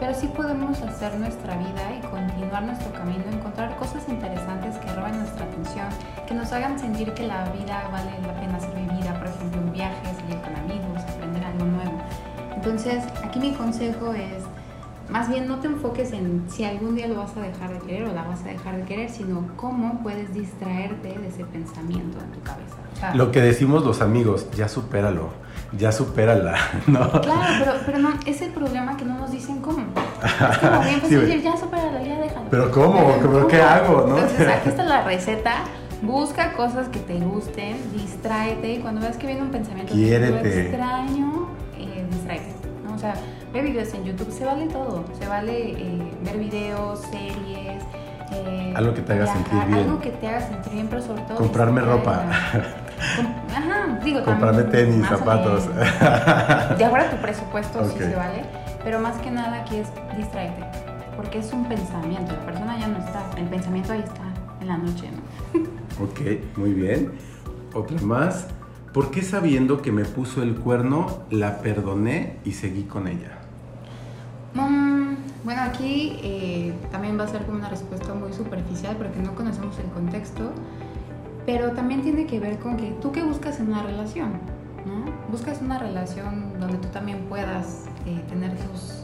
pero 0.00 0.14
sí 0.14 0.28
podemos 0.28 0.80
hacer 0.82 1.16
nuestra 1.18 1.56
vida 1.56 1.82
y 1.96 2.06
continuar 2.06 2.62
nuestro 2.64 2.92
camino, 2.92 3.24
encontrar 3.32 3.76
cosas 3.76 4.08
interesantes 4.08 4.76
que 4.76 4.92
roben 4.94 5.18
nuestra 5.18 5.44
atención, 5.44 5.86
que 6.26 6.34
nos 6.34 6.52
hagan 6.52 6.78
sentir 6.78 7.12
que 7.14 7.24
la 7.24 7.50
vida 7.50 7.88
vale 7.90 8.10
la 8.26 8.40
pena 8.40 8.60
ser 8.60 8.74
vivida, 8.74 9.18
por 9.18 9.26
ejemplo, 9.26 9.47
Entonces, 12.68 13.02
aquí 13.24 13.40
mi 13.40 13.52
consejo 13.52 14.12
es, 14.12 14.44
más 15.08 15.30
bien 15.30 15.48
no 15.48 15.58
te 15.58 15.68
enfoques 15.68 16.12
en 16.12 16.44
si 16.50 16.64
algún 16.64 16.96
día 16.96 17.08
lo 17.08 17.14
vas 17.14 17.34
a 17.34 17.40
dejar 17.40 17.72
de 17.72 17.78
querer 17.78 18.04
o 18.04 18.12
la 18.12 18.24
vas 18.24 18.42
a 18.42 18.48
dejar 18.48 18.76
de 18.76 18.82
querer, 18.82 19.08
sino 19.08 19.48
cómo 19.56 20.00
puedes 20.02 20.34
distraerte 20.34 21.18
de 21.18 21.28
ese 21.28 21.44
pensamiento 21.44 22.18
en 22.18 22.30
tu 22.30 22.42
cabeza. 22.42 23.14
lo 23.14 23.32
que 23.32 23.40
decimos 23.40 23.86
los 23.86 24.02
amigos, 24.02 24.46
ya 24.54 24.68
supéralo, 24.68 25.30
ya 25.78 25.92
supérala, 25.92 26.58
¿no? 26.86 27.10
Claro, 27.22 27.64
pero, 27.64 27.72
pero 27.86 27.98
no, 28.00 28.10
es 28.26 28.42
el 28.42 28.50
problema 28.50 28.98
que 28.98 29.06
no 29.06 29.16
nos 29.16 29.30
dicen 29.30 29.60
cómo. 29.60 29.86
Es 30.22 30.58
como 30.58 30.80
bien 30.84 31.00
pues 31.00 31.10
decir, 31.10 31.42
ya 31.42 31.56
supéralo, 31.56 32.04
ya 32.04 32.18
déjalo. 32.18 32.50
Pero 32.50 32.70
¿cómo? 32.70 33.14
¿Pero, 33.18 33.48
qué 33.48 33.62
hago? 33.62 34.06
¿no? 34.08 34.18
Entonces, 34.18 34.46
aquí 34.46 34.68
está 34.68 34.84
la 34.84 35.04
receta 35.04 35.64
Busca 36.02 36.52
cosas 36.52 36.88
que 36.88 37.00
te 37.00 37.18
gusten, 37.18 37.76
distráete 37.92 38.74
y 38.74 38.78
cuando 38.78 39.00
veas 39.00 39.16
que 39.16 39.26
viene 39.26 39.42
un 39.42 39.50
pensamiento 39.50 39.92
extraño. 39.94 41.37
O 42.98 43.00
sea, 43.00 43.14
ve 43.52 43.62
videos 43.62 43.94
en 43.94 44.02
YouTube, 44.02 44.28
se 44.32 44.44
vale 44.44 44.66
todo. 44.66 45.04
Se 45.16 45.28
vale 45.28 45.70
eh, 45.70 46.12
ver 46.24 46.36
videos, 46.36 47.00
series. 47.02 47.84
Eh, 48.32 48.72
algo 48.74 48.92
que 48.92 49.02
te 49.02 49.12
haga 49.12 49.32
sentir 49.32 49.54
bien. 49.66 49.78
Algo 49.78 50.00
que 50.00 50.10
te 50.10 50.26
haga 50.26 50.40
sentir 50.40 50.72
bien, 50.72 50.88
pero 50.88 51.00
sobre 51.02 51.22
todo. 51.22 51.36
Comprarme 51.36 51.80
ropa. 51.80 52.24
ajá, 53.56 54.00
digo, 54.02 54.24
Comprarme 54.24 54.64
tenis, 54.64 55.06
zapatos. 55.06 55.68
de 56.76 56.84
acuerdo 56.84 57.06
a 57.06 57.10
tu 57.10 57.16
presupuesto, 57.18 57.88
sí 57.88 57.98
se 57.98 58.16
vale. 58.16 58.42
Pero 58.82 58.98
más 58.98 59.16
que 59.18 59.30
nada 59.30 59.60
aquí 59.60 59.76
es 59.76 59.86
distraerte. 60.16 60.64
Porque 61.14 61.38
es 61.38 61.52
un 61.52 61.66
pensamiento. 61.68 62.32
La 62.32 62.46
persona 62.46 62.78
ya 62.80 62.88
no 62.88 62.98
está. 62.98 63.22
El 63.36 63.44
pensamiento 63.44 63.92
ahí 63.92 64.00
está 64.00 64.24
en 64.60 64.66
la 64.66 64.76
noche, 64.76 65.08
¿no? 65.12 66.04
Ok, 66.04 66.56
muy 66.56 66.72
bien. 66.72 67.12
Otra 67.74 68.00
más. 68.00 68.48
¿Por 68.92 69.10
qué 69.10 69.22
sabiendo 69.22 69.82
que 69.82 69.92
me 69.92 70.04
puso 70.04 70.42
el 70.42 70.54
cuerno 70.54 71.18
la 71.30 71.58
perdoné 71.58 72.38
y 72.44 72.52
seguí 72.52 72.84
con 72.84 73.06
ella? 73.06 73.38
Mm, 74.54 75.14
bueno, 75.44 75.62
aquí 75.62 76.18
eh, 76.22 76.72
también 76.90 77.18
va 77.18 77.24
a 77.24 77.28
ser 77.28 77.44
como 77.44 77.58
una 77.58 77.68
respuesta 77.68 78.14
muy 78.14 78.32
superficial 78.32 78.96
porque 78.96 79.20
no 79.20 79.34
conocemos 79.34 79.78
el 79.78 79.90
contexto, 79.90 80.52
pero 81.44 81.72
también 81.72 82.02
tiene 82.02 82.26
que 82.26 82.40
ver 82.40 82.58
con 82.58 82.78
que 82.78 82.92
tú 83.02 83.12
qué 83.12 83.22
buscas 83.22 83.60
en 83.60 83.68
una 83.68 83.82
relación, 83.82 84.32
¿no? 84.86 85.12
Buscas 85.30 85.60
una 85.60 85.78
relación 85.78 86.58
donde 86.58 86.78
tú 86.78 86.88
también 86.88 87.26
puedas 87.28 87.84
eh, 88.06 88.22
tener 88.30 88.56
tus 88.56 89.02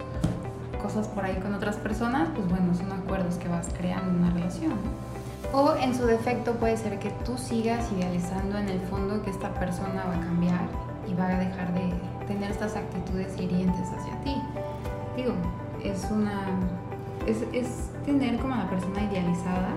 cosas 0.83 1.09
por 1.09 1.27
ahí 1.27 1.37
con 1.37 1.55
otras 1.55 1.77
personas, 1.77 2.31
pues 2.35 2.49
bueno, 2.49 2.75
son 2.75 2.91
acuerdos 2.93 3.37
que 3.37 3.49
vas 3.49 3.69
creando 3.77 4.11
en 4.11 4.17
una 4.17 4.31
relación, 4.31 4.71
¿no? 4.71 5.14
O 5.57 5.73
en 5.77 5.95
su 5.95 6.05
defecto 6.05 6.55
puede 6.55 6.77
ser 6.77 6.99
que 6.99 7.11
tú 7.25 7.39
sigas 7.39 7.93
idealizando 7.93 8.59
en 8.59 8.69
el 8.69 8.81
fondo 8.81 9.23
que 9.23 9.31
esta 9.31 9.55
persona 9.55 10.05
va 10.05 10.17
a 10.17 10.21
cambiar 10.21 10.67
y 11.07 11.15
va 11.15 11.29
a 11.29 11.39
dejar 11.39 11.73
de 11.73 11.93
tener 12.27 12.51
estas 12.51 12.75
actitudes 12.75 13.39
hirientes 13.39 13.87
hacia 13.97 14.21
ti. 14.23 14.35
Digo, 15.17 15.33
es 15.85 16.11
una. 16.11 16.43
Es, 17.29 17.45
es 17.53 17.89
tener 18.05 18.41
como 18.41 18.55
a 18.55 18.65
la 18.65 18.69
persona 18.69 19.05
idealizada 19.05 19.69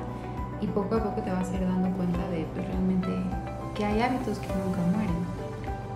y 0.62 0.66
poco 0.66 0.96
a 0.96 1.04
poco 1.04 1.22
te 1.22 1.32
vas 1.32 1.48
a 1.52 1.54
ir 1.54 1.62
dando 1.62 1.96
cuenta 1.96 2.28
de 2.30 2.48
pues, 2.56 2.66
realmente 2.66 3.10
que 3.76 3.86
hay 3.86 4.02
hábitos 4.02 4.40
que 4.40 4.48
nunca 4.48 4.82
mueren. 4.82 5.28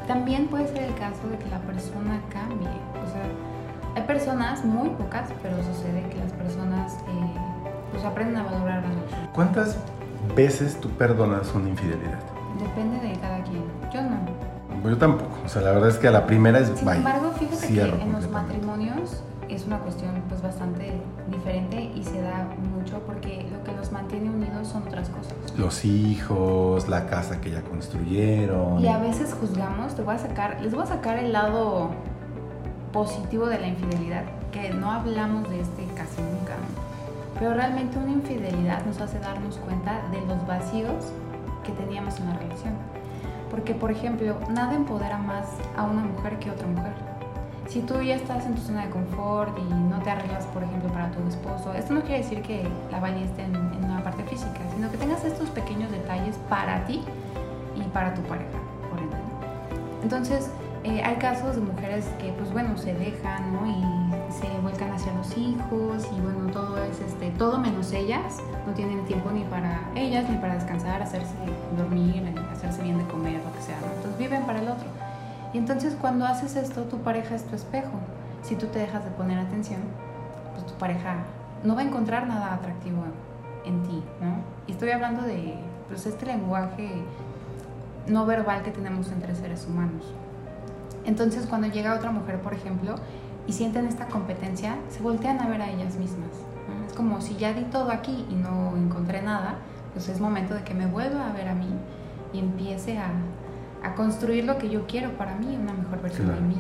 También 0.07 0.45
puede 0.45 0.67
ser 0.67 0.83
el 0.83 0.93
caso 0.93 1.27
de 1.27 1.39
que 1.39 1.49
la 1.49 1.59
persona 1.61 2.21
cambie. 2.29 2.67
O 2.67 3.11
sea, 3.11 3.23
hay 3.95 4.03
personas, 4.03 4.63
muy 4.63 4.89
pocas, 4.89 5.27
pero 5.41 5.57
sucede 5.63 6.07
que 6.07 6.19
las 6.19 6.31
personas. 6.33 6.93
Eh, 7.07 7.50
pues 8.01 8.11
aprenden 8.11 8.37
a 8.37 8.43
valorar 8.43 8.83
¿Cuántas 9.33 9.77
veces 10.35 10.79
tú 10.79 10.89
perdonas 10.89 11.53
una 11.53 11.69
infidelidad? 11.69 12.19
Depende 12.59 12.99
de 12.99 13.13
cada 13.19 13.43
quien. 13.43 13.63
Yo 13.93 14.01
no. 14.01 14.89
Yo 14.89 14.97
tampoco. 14.97 15.37
O 15.45 15.49
sea, 15.49 15.61
la 15.61 15.71
verdad 15.71 15.89
es 15.89 15.97
que 15.97 16.07
a 16.07 16.11
la 16.11 16.25
primera 16.25 16.59
es 16.59 16.67
Sin 16.75 16.89
embargo, 16.89 17.31
fíjate 17.37 17.67
que 17.67 17.81
en 17.81 18.11
los 18.11 18.29
matrimonios 18.29 19.21
es 19.49 19.65
una 19.65 19.79
cuestión 19.79 20.21
pues 20.29 20.41
bastante 20.41 20.93
diferente 21.29 21.91
y 21.95 22.03
se 22.03 22.21
da 22.21 22.47
mucho 22.75 22.99
porque 23.05 23.45
lo 23.51 23.63
que 23.63 23.73
los 23.73 23.91
mantiene 23.91 24.29
unidos 24.29 24.67
son 24.67 24.83
otras 24.83 25.09
cosas. 25.09 25.33
Los 25.57 25.85
hijos, 25.85 26.87
la 26.87 27.05
casa 27.05 27.39
que 27.41 27.51
ya 27.51 27.61
construyeron. 27.61 28.79
Y 28.79 28.87
a 28.87 28.97
veces 28.97 29.35
juzgamos, 29.39 29.95
te 29.95 30.01
voy 30.01 30.15
a 30.15 30.19
sacar, 30.19 30.59
les 30.61 30.73
voy 30.73 30.83
a 30.83 30.87
sacar 30.87 31.17
el 31.17 31.33
lado 31.33 31.91
positivo 32.91 33.45
de 33.47 33.59
la 33.59 33.67
infidelidad, 33.67 34.23
que 34.51 34.69
no 34.73 34.91
hablamos 34.91 35.49
de 35.49 35.61
este 35.61 35.81
nunca. 35.81 36.40
Pero 37.41 37.55
realmente 37.55 37.97
una 37.97 38.11
infidelidad 38.11 38.85
nos 38.85 39.01
hace 39.01 39.17
darnos 39.17 39.57
cuenta 39.57 39.99
de 40.11 40.21
los 40.27 40.45
vacíos 40.45 41.11
que 41.63 41.71
teníamos 41.71 42.19
en 42.19 42.27
la 42.29 42.35
relación. 42.35 42.75
Porque, 43.49 43.73
por 43.73 43.89
ejemplo, 43.89 44.37
nada 44.51 44.75
empodera 44.75 45.17
más 45.17 45.47
a 45.75 45.85
una 45.85 46.03
mujer 46.03 46.37
que 46.37 46.51
otra 46.51 46.67
mujer. 46.67 46.93
Si 47.67 47.81
tú 47.81 47.99
ya 47.99 48.13
estás 48.13 48.45
en 48.45 48.53
tu 48.53 48.61
zona 48.61 48.85
de 48.85 48.91
confort 48.91 49.57
y 49.57 49.73
no 49.73 49.97
te 50.03 50.11
arreglas, 50.11 50.45
por 50.53 50.61
ejemplo, 50.61 50.93
para 50.93 51.09
tu 51.09 51.27
esposo, 51.27 51.73
esto 51.73 51.95
no 51.95 52.01
quiere 52.01 52.19
decir 52.19 52.43
que 52.43 52.63
la 52.91 52.99
baña 52.99 53.21
esté 53.21 53.41
en, 53.41 53.55
en 53.55 53.85
una 53.85 54.03
parte 54.03 54.23
física, 54.25 54.59
sino 54.75 54.91
que 54.91 54.97
tengas 54.97 55.25
estos 55.25 55.49
pequeños 55.49 55.89
detalles 55.89 56.35
para 56.47 56.85
ti 56.85 57.03
y 57.75 57.81
para 57.89 58.13
tu 58.13 58.21
pareja, 58.21 58.59
por 58.87 58.99
ende. 58.99 59.17
Entonces, 60.03 60.51
eh, 60.83 61.01
hay 61.03 61.15
casos 61.15 61.55
de 61.55 61.61
mujeres 61.61 62.05
que, 62.19 62.33
pues 62.33 62.51
bueno, 62.53 62.77
se 62.77 62.93
dejan, 62.93 63.51
¿no? 63.51 63.65
Y 63.65 64.31
se 64.31 64.47
vuelcan 64.61 64.91
hacia 64.91 65.11
los 65.13 65.37
hijos 65.37 65.90
este, 67.21 67.37
todo 67.37 67.59
menos 67.59 67.91
ellas. 67.93 68.37
No 68.65 68.73
tienen 68.73 69.05
tiempo 69.05 69.29
ni 69.31 69.43
para 69.43 69.79
ellas, 69.95 70.29
ni 70.29 70.37
para 70.37 70.55
descansar, 70.55 71.01
hacerse 71.01 71.33
dormir, 71.77 72.23
hacerse 72.51 72.81
bien 72.81 72.97
de 72.97 73.05
comer, 73.05 73.41
lo 73.43 73.53
que 73.53 73.61
sea, 73.61 73.77
Entonces 73.95 74.17
viven 74.17 74.43
para 74.43 74.59
el 74.59 74.67
otro. 74.67 74.87
Y 75.53 75.57
entonces 75.57 75.95
cuando 75.99 76.25
haces 76.25 76.55
esto, 76.55 76.83
tu 76.83 76.97
pareja 76.99 77.35
es 77.35 77.43
tu 77.45 77.55
espejo. 77.55 77.91
Si 78.41 78.55
tú 78.55 78.67
te 78.67 78.79
dejas 78.79 79.03
de 79.03 79.11
poner 79.11 79.37
atención, 79.37 79.81
pues 80.53 80.65
tu 80.65 80.73
pareja 80.73 81.17
no 81.63 81.75
va 81.75 81.81
a 81.81 81.83
encontrar 81.83 82.27
nada 82.27 82.53
atractivo 82.53 83.03
en 83.65 83.83
ti, 83.83 84.03
¿no? 84.19 84.37
Y 84.65 84.71
estoy 84.71 84.89
hablando 84.89 85.21
de, 85.23 85.55
pues, 85.87 86.05
este 86.05 86.25
lenguaje 86.25 87.03
no 88.07 88.25
verbal 88.25 88.63
que 88.63 88.71
tenemos 88.71 89.11
entre 89.11 89.35
seres 89.35 89.67
humanos. 89.67 90.03
Entonces 91.05 91.45
cuando 91.45 91.67
llega 91.67 91.95
otra 91.95 92.11
mujer, 92.11 92.41
por 92.41 92.53
ejemplo, 92.53 92.95
y 93.47 93.53
sienten 93.53 93.87
esta 93.87 94.07
competencia, 94.07 94.75
se 94.89 95.01
voltean 95.01 95.39
a 95.39 95.47
ver 95.47 95.61
a 95.61 95.69
ellas 95.69 95.95
mismas. 95.95 96.50
Es 96.91 96.97
como 96.97 97.21
si 97.21 97.37
ya 97.37 97.53
di 97.53 97.63
todo 97.63 97.89
aquí 97.89 98.25
y 98.29 98.35
no 98.35 98.75
encontré 98.75 99.21
nada, 99.21 99.55
pues 99.93 100.09
es 100.09 100.19
momento 100.19 100.53
de 100.55 100.65
que 100.65 100.73
me 100.73 100.87
vuelva 100.87 101.29
a 101.29 101.31
ver 101.31 101.47
a 101.47 101.55
mí 101.55 101.69
y 102.33 102.39
empiece 102.39 102.97
a, 102.97 103.13
construir 103.95 104.43
lo 104.43 104.57
que 104.57 104.69
yo 104.69 104.85
quiero 104.87 105.11
para 105.17 105.35
mí, 105.35 105.57
una 105.57 105.71
mejor 105.71 106.01
versión 106.01 106.27
de 106.27 106.41
mí. 106.41 106.57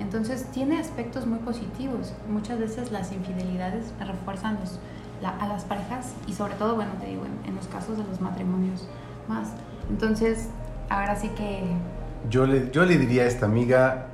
Entonces 0.00 0.46
tiene 0.50 0.80
aspectos 0.80 1.24
muy 1.24 1.38
positivos. 1.38 2.12
Muchas 2.28 2.58
veces 2.58 2.90
las 2.90 3.12
infidelidades 3.12 3.92
refuerzan 4.00 4.58
a 5.22 5.46
las 5.46 5.64
parejas 5.64 6.14
y 6.26 6.32
sobre 6.32 6.54
todo, 6.54 6.74
bueno, 6.74 6.90
te 7.00 7.06
digo, 7.06 7.22
en, 7.24 7.48
en 7.48 7.54
los 7.54 7.68
casos 7.68 7.96
de 7.96 8.02
los 8.02 8.20
matrimonios 8.20 8.88
más. 9.28 9.52
Entonces, 9.88 10.48
ahora 10.88 11.14
sí 11.14 11.28
que... 11.28 11.62
Yo 12.28 12.44
le, 12.44 12.72
yo 12.72 12.84
le 12.84 12.98
diría 12.98 13.22
a 13.22 13.26
esta 13.26 13.46
amiga 13.46 14.08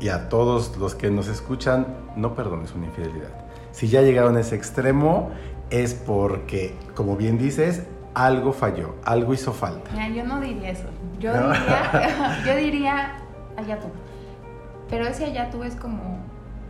y 0.00 0.08
a 0.08 0.28
todos 0.28 0.76
los 0.78 0.94
que 0.94 1.10
nos 1.10 1.26
escuchan, 1.26 1.84
no 2.14 2.34
perdones 2.34 2.72
una 2.74 2.86
infidelidad. 2.86 3.47
Si 3.78 3.86
ya 3.86 4.02
llegaron 4.02 4.36
a 4.36 4.40
ese 4.40 4.56
extremo, 4.56 5.30
es 5.70 5.94
porque, 5.94 6.74
como 6.96 7.14
bien 7.14 7.38
dices, 7.38 7.84
algo 8.12 8.52
falló, 8.52 8.96
algo 9.04 9.34
hizo 9.34 9.52
falta. 9.52 9.92
yo 10.08 10.24
no 10.24 10.40
diría 10.40 10.70
eso. 10.70 10.88
Yo 11.20 11.32
diría, 11.32 12.42
yo 12.44 12.56
diría, 12.56 13.12
allá 13.56 13.78
tú. 13.78 13.86
Pero 14.90 15.06
ese 15.06 15.26
allá 15.26 15.48
tú 15.52 15.62
es 15.62 15.76
como, 15.76 16.18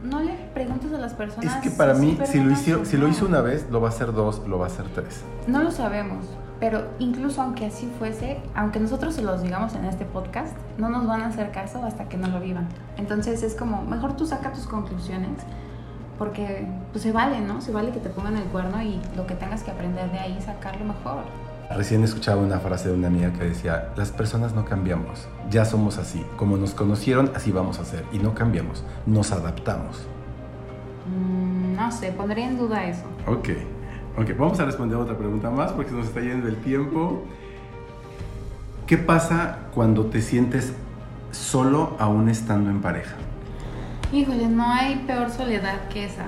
no 0.04 0.20
le 0.20 0.34
preguntes 0.52 0.92
a 0.92 0.98
las 0.98 1.14
personas. 1.14 1.56
Es 1.56 1.62
que 1.62 1.70
para 1.70 1.94
mí, 1.94 2.18
si 2.26 2.40
lo, 2.40 2.50
hizo, 2.50 2.84
si 2.84 2.98
lo 2.98 3.08
hizo 3.08 3.24
una 3.24 3.40
vez, 3.40 3.66
lo 3.70 3.80
va 3.80 3.88
a 3.88 3.90
hacer 3.90 4.12
dos, 4.12 4.46
lo 4.46 4.58
va 4.58 4.66
a 4.66 4.68
hacer 4.68 4.84
tres. 4.94 5.22
No 5.46 5.62
lo 5.62 5.70
sabemos. 5.70 6.26
Pero 6.60 6.88
incluso 6.98 7.40
aunque 7.40 7.64
así 7.64 7.90
fuese, 7.98 8.38
aunque 8.54 8.80
nosotros 8.80 9.14
se 9.14 9.22
los 9.22 9.42
digamos 9.42 9.74
en 9.74 9.86
este 9.86 10.04
podcast, 10.04 10.54
no 10.76 10.90
nos 10.90 11.06
van 11.06 11.22
a 11.22 11.28
hacer 11.28 11.52
caso 11.52 11.82
hasta 11.86 12.06
que 12.10 12.18
no 12.18 12.28
lo 12.28 12.38
vivan. 12.38 12.68
Entonces 12.98 13.42
es 13.42 13.54
como, 13.54 13.82
mejor 13.84 14.14
tú 14.14 14.26
saca 14.26 14.52
tus 14.52 14.66
conclusiones, 14.66 15.38
porque 16.18 16.66
pues 16.92 17.02
se 17.02 17.12
vale, 17.12 17.40
¿no? 17.40 17.60
Se 17.60 17.72
vale 17.72 17.92
que 17.92 18.00
te 18.00 18.10
pongan 18.10 18.36
el 18.36 18.44
cuerno 18.44 18.82
y 18.82 19.00
lo 19.16 19.26
que 19.26 19.34
tengas 19.34 19.62
que 19.62 19.70
aprender 19.70 20.10
de 20.10 20.18
ahí, 20.18 20.38
sacarlo 20.44 20.84
mejor. 20.84 21.22
Recién 21.70 22.02
escuchaba 22.02 22.42
una 22.42 22.58
frase 22.60 22.88
de 22.88 22.94
una 22.94 23.08
amiga 23.08 23.32
que 23.32 23.44
decía, 23.44 23.90
las 23.94 24.10
personas 24.10 24.54
no 24.54 24.64
cambiamos, 24.64 25.28
ya 25.50 25.64
somos 25.64 25.98
así, 25.98 26.24
como 26.36 26.56
nos 26.56 26.72
conocieron, 26.72 27.30
así 27.34 27.52
vamos 27.52 27.78
a 27.78 27.84
ser, 27.84 28.04
y 28.10 28.18
no 28.18 28.34
cambiamos, 28.34 28.84
nos 29.06 29.32
adaptamos. 29.32 30.06
Mm, 31.06 31.76
no 31.76 31.92
sé, 31.92 32.10
pondría 32.12 32.48
en 32.48 32.58
duda 32.58 32.84
eso. 32.84 33.04
Ok. 33.26 33.50
Ok, 34.16 34.36
vamos 34.36 34.58
a 34.58 34.64
responder 34.64 34.96
otra 34.98 35.16
pregunta 35.16 35.50
más 35.50 35.70
porque 35.72 35.90
se 35.90 35.96
nos 35.96 36.06
está 36.06 36.20
yendo 36.20 36.48
el 36.48 36.56
tiempo. 36.56 37.22
¿Qué 38.86 38.96
pasa 38.96 39.58
cuando 39.74 40.06
te 40.06 40.22
sientes 40.22 40.72
solo 41.30 41.94
aún 41.98 42.28
estando 42.28 42.70
en 42.70 42.80
pareja? 42.80 43.14
Híjole, 44.10 44.48
no 44.48 44.64
hay 44.64 45.04
peor 45.06 45.28
soledad 45.28 45.86
que 45.90 46.06
esa. 46.06 46.24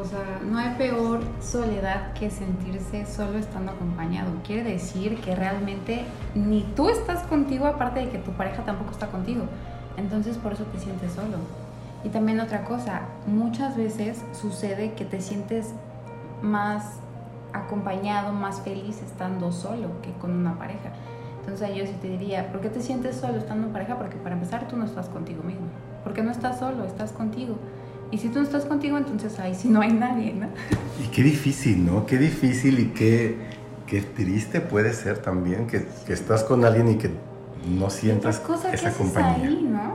O 0.00 0.04
sea, 0.04 0.38
no 0.48 0.58
hay 0.58 0.76
peor 0.76 1.20
soledad 1.40 2.12
que 2.12 2.30
sentirse 2.30 3.04
solo 3.04 3.36
estando 3.36 3.72
acompañado. 3.72 4.30
Quiere 4.46 4.62
decir 4.62 5.20
que 5.20 5.34
realmente 5.34 6.04
ni 6.36 6.62
tú 6.76 6.88
estás 6.88 7.24
contigo, 7.24 7.66
aparte 7.66 7.98
de 7.98 8.10
que 8.10 8.18
tu 8.18 8.30
pareja 8.30 8.62
tampoco 8.64 8.92
está 8.92 9.08
contigo. 9.08 9.42
Entonces 9.96 10.38
por 10.38 10.52
eso 10.52 10.62
te 10.66 10.78
sientes 10.78 11.12
solo. 11.12 11.38
Y 12.04 12.10
también 12.10 12.38
otra 12.38 12.62
cosa, 12.64 13.02
muchas 13.26 13.76
veces 13.76 14.24
sucede 14.32 14.92
que 14.92 15.04
te 15.04 15.20
sientes 15.20 15.74
más 16.42 17.00
acompañado, 17.52 18.32
más 18.32 18.60
feliz 18.60 19.02
estando 19.02 19.50
solo 19.50 20.00
que 20.00 20.12
con 20.12 20.30
una 20.30 20.56
pareja. 20.60 20.92
Entonces 21.40 21.74
yo 21.74 21.84
sí 21.86 21.96
te 22.00 22.08
diría, 22.08 22.52
¿por 22.52 22.60
qué 22.60 22.70
te 22.70 22.80
sientes 22.80 23.16
solo 23.16 23.38
estando 23.38 23.66
en 23.66 23.72
pareja? 23.72 23.98
Porque 23.98 24.16
para 24.16 24.36
empezar 24.36 24.68
tú 24.68 24.76
no 24.76 24.84
estás 24.84 25.08
contigo 25.08 25.42
mismo. 25.42 25.66
Porque 26.04 26.22
no 26.22 26.30
estás 26.30 26.58
solo, 26.58 26.84
estás 26.84 27.12
contigo. 27.12 27.56
Y 28.10 28.18
si 28.18 28.28
tú 28.28 28.38
no 28.38 28.44
estás 28.44 28.64
contigo, 28.64 28.98
entonces 28.98 29.38
ahí 29.38 29.54
sí 29.54 29.68
no 29.68 29.80
hay 29.80 29.92
nadie, 29.92 30.32
¿no? 30.32 30.48
Y 31.02 31.08
qué 31.08 31.22
difícil, 31.22 31.86
¿no? 31.86 32.06
Qué 32.06 32.18
difícil 32.18 32.80
y 32.80 32.86
qué, 32.86 33.36
qué 33.86 34.02
triste 34.02 34.60
puede 34.60 34.92
ser 34.92 35.18
también 35.18 35.66
que, 35.66 35.86
que 36.06 36.12
estás 36.12 36.42
con 36.42 36.64
alguien 36.64 36.90
y 36.90 36.94
que 36.96 37.10
no 37.68 37.90
sientas 37.90 38.40
cosa 38.40 38.72
esa 38.72 38.92
compañía. 38.92 39.46
Ahí, 39.46 39.68
¿no? 39.70 39.94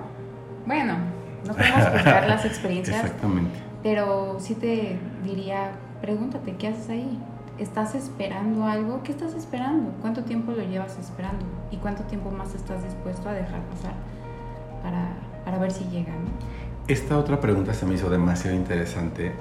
Bueno, 0.66 0.98
no 1.46 1.54
podemos 1.54 1.88
juzgar 1.90 2.28
las 2.28 2.46
experiencias. 2.46 3.04
Exactamente. 3.04 3.60
Pero 3.84 4.38
sí 4.40 4.56
te 4.56 4.98
diría, 5.24 5.72
pregúntate, 6.02 6.56
¿qué 6.56 6.70
haces 6.70 6.90
ahí? 6.90 7.20
¿Estás 7.58 7.96
esperando 7.96 8.66
algo? 8.66 9.04
¿Qué 9.04 9.12
estás 9.12 9.34
esperando? 9.34 9.92
¿Cuánto 10.02 10.24
tiempo 10.24 10.52
lo 10.52 10.64
llevas 10.64 10.98
esperando? 10.98 11.46
¿Y 11.72 11.78
cuánto 11.78 12.04
tiempo 12.04 12.32
más 12.32 12.54
estás 12.56 12.84
dispuesto 12.84 13.30
a 13.30 13.34
dejar 13.34 13.62
pasar 13.62 13.94
para, 14.82 15.10
para 15.46 15.60
ver 15.60 15.72
si 15.72 15.86
llega? 15.86 16.12
Esta 16.88 17.18
otra 17.18 17.40
pregunta 17.40 17.74
se 17.74 17.86
me 17.86 17.94
hizo 17.94 18.10
demasiado 18.10 18.58
interesante. 18.58 19.32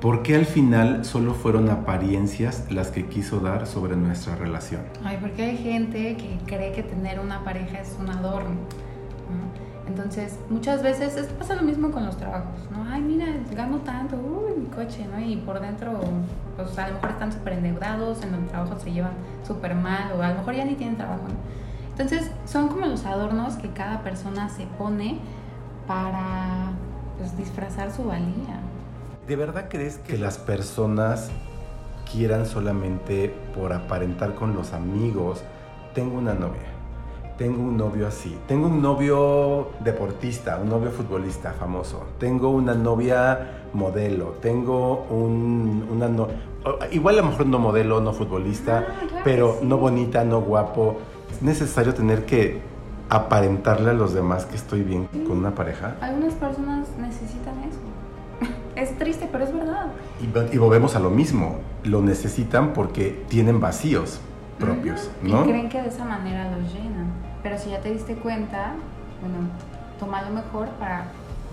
¿Por 0.00 0.22
qué 0.22 0.36
al 0.36 0.46
final 0.46 1.04
solo 1.04 1.34
fueron 1.34 1.68
apariencias 1.70 2.70
las 2.70 2.92
que 2.92 3.06
quiso 3.06 3.40
dar 3.40 3.66
sobre 3.66 3.96
nuestra 3.96 4.36
relación? 4.36 4.82
Ay, 5.02 5.18
porque 5.20 5.42
hay 5.42 5.56
gente 5.56 6.16
que 6.16 6.38
cree 6.46 6.72
que 6.72 6.84
tener 6.84 7.18
una 7.18 7.42
pareja 7.42 7.80
es 7.80 7.96
un 7.98 8.08
adorno. 8.08 8.56
Entonces, 9.88 10.38
muchas 10.50 10.82
veces 10.82 11.28
pasa 11.38 11.56
lo 11.56 11.62
mismo 11.62 11.90
con 11.90 12.04
los 12.04 12.16
trabajos, 12.16 12.60
¿no? 12.70 12.84
Ay, 12.88 13.00
mira, 13.00 13.26
gano 13.52 13.78
tanto, 13.78 14.16
uy, 14.16 14.60
mi 14.60 14.66
coche, 14.66 15.06
¿no? 15.10 15.18
Y 15.18 15.36
por 15.36 15.60
dentro, 15.60 15.98
pues 16.56 16.78
a 16.78 16.88
lo 16.88 16.94
mejor 16.94 17.10
están 17.10 17.32
súper 17.32 17.54
endeudados, 17.54 18.22
en 18.22 18.34
el 18.34 18.46
trabajo 18.46 18.78
se 18.78 18.92
llevan 18.92 19.12
súper 19.46 19.74
mal, 19.74 20.12
o 20.16 20.22
a 20.22 20.28
lo 20.28 20.34
mejor 20.36 20.54
ya 20.54 20.64
ni 20.66 20.74
tienen 20.74 20.96
trabajo, 20.96 21.22
¿no? 21.22 21.34
Entonces, 21.90 22.30
son 22.44 22.68
como 22.68 22.84
los 22.86 23.06
adornos 23.06 23.54
que 23.54 23.70
cada 23.70 24.02
persona 24.02 24.50
se 24.50 24.66
pone 24.66 25.20
para 25.88 26.70
pues, 27.18 27.36
disfrazar 27.36 27.90
su 27.90 28.04
valía. 28.04 28.60
¿De 29.26 29.34
verdad 29.34 29.66
crees 29.68 29.98
que 29.98 30.16
las 30.16 30.38
personas 30.38 31.30
quieran 32.10 32.46
solamente 32.46 33.34
por 33.54 33.72
aparentar 33.72 34.36
con 34.36 34.54
los 34.54 34.72
amigos? 34.72 35.42
Tengo 35.94 36.18
una 36.18 36.34
novia 36.34 36.78
tengo 37.38 37.62
un 37.62 37.76
novio 37.76 38.08
así. 38.08 38.36
Tengo 38.48 38.66
un 38.66 38.82
novio 38.82 39.70
deportista, 39.80 40.58
un 40.60 40.68
novio 40.68 40.90
futbolista 40.90 41.52
famoso. 41.52 42.04
Tengo 42.18 42.50
una 42.50 42.74
novia 42.74 43.68
modelo. 43.72 44.36
Tengo 44.42 45.06
un, 45.08 45.86
una 45.88 46.08
no, 46.08 46.26
igual 46.90 47.20
a 47.20 47.22
lo 47.22 47.28
mejor 47.28 47.46
no 47.46 47.60
modelo, 47.60 48.00
no 48.00 48.12
futbolista, 48.12 48.84
ah, 48.88 49.20
pero 49.24 49.60
no 49.62 49.78
bonita, 49.78 50.24
no 50.24 50.40
guapo. 50.40 50.98
¿Es 51.30 51.40
necesario 51.40 51.94
tener 51.94 52.26
que 52.26 52.60
aparentarle 53.08 53.90
a 53.90 53.94
los 53.94 54.14
demás 54.14 54.44
que 54.46 54.56
estoy 54.56 54.82
bien 54.82 55.06
con 55.26 55.38
una 55.38 55.54
pareja? 55.54 55.96
Algunas 56.00 56.34
personas 56.34 56.88
necesitan 56.98 57.58
eso. 57.60 57.80
Es 58.76 58.96
triste, 58.96 59.28
pero 59.32 59.42
es 59.42 59.52
verdad. 59.52 59.86
Y, 60.20 60.54
y 60.54 60.58
volvemos 60.58 60.94
a 60.94 61.00
lo 61.00 61.10
mismo. 61.10 61.58
Lo 61.82 62.00
necesitan 62.00 62.72
porque 62.72 63.24
tienen 63.28 63.58
vacíos 63.60 64.20
propios, 64.58 65.10
¿no? 65.22 65.42
Y 65.42 65.48
creen 65.48 65.68
que 65.68 65.82
de 65.82 65.88
esa 65.88 66.04
manera 66.04 66.50
los 66.50 66.72
llenan. 66.72 67.10
Pero 67.42 67.58
si 67.58 67.70
ya 67.70 67.80
te 67.80 67.90
diste 67.92 68.14
cuenta, 68.14 68.74
bueno, 69.20 69.48
toma 69.98 70.22
lo 70.22 70.30
mejor 70.30 70.68
para 70.78 71.06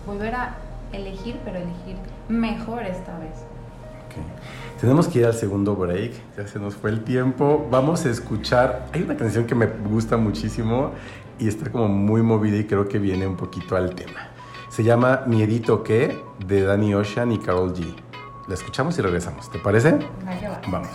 volver 0.06 0.36
a 0.36 0.56
elegir, 0.92 1.40
pero 1.44 1.58
elegir 1.58 1.96
mejor 2.30 2.84
esta 2.84 3.18
vez. 3.20 3.46
Tenemos 4.80 5.08
que 5.08 5.20
ir 5.20 5.26
al 5.26 5.34
segundo 5.34 5.76
break, 5.76 6.14
ya 6.38 6.48
se 6.48 6.60
nos 6.60 6.76
fue 6.76 6.90
el 6.90 7.04
tiempo. 7.04 7.68
Vamos 7.72 8.06
a 8.06 8.10
escuchar, 8.10 8.86
hay 8.94 9.04
una 9.04 9.16
canción 9.16 9.46
que 9.46 9.56
me 9.56 9.68
gusta 9.68 10.16
muchísimo 10.18 10.92
y 11.40 11.48
está 11.48 11.72
como 11.72 11.88
muy 11.88 12.22
movida 12.22 12.58
y 12.58 12.66
creo 12.66 12.88
que 12.88 13.00
viene 13.00 13.28
un 13.28 13.36
poquito 13.36 13.76
al 13.76 13.96
tema. 13.96 14.30
Se 14.70 14.84
llama 14.84 15.24
Miedito 15.28 15.84
qué 15.84 16.22
de 16.46 16.62
Danny 16.62 16.94
Ocean 16.94 17.32
y 17.32 17.40
Carol 17.40 17.74
G. 17.74 17.96
La 18.48 18.54
escuchamos 18.54 18.98
y 19.00 19.02
regresamos, 19.02 19.50
¿te 19.50 19.60
parece? 19.60 19.98
Vamos. 20.68 20.90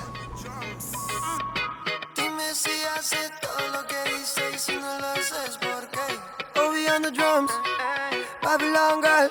Babylon 8.43 9.01
Girl, 9.01 9.31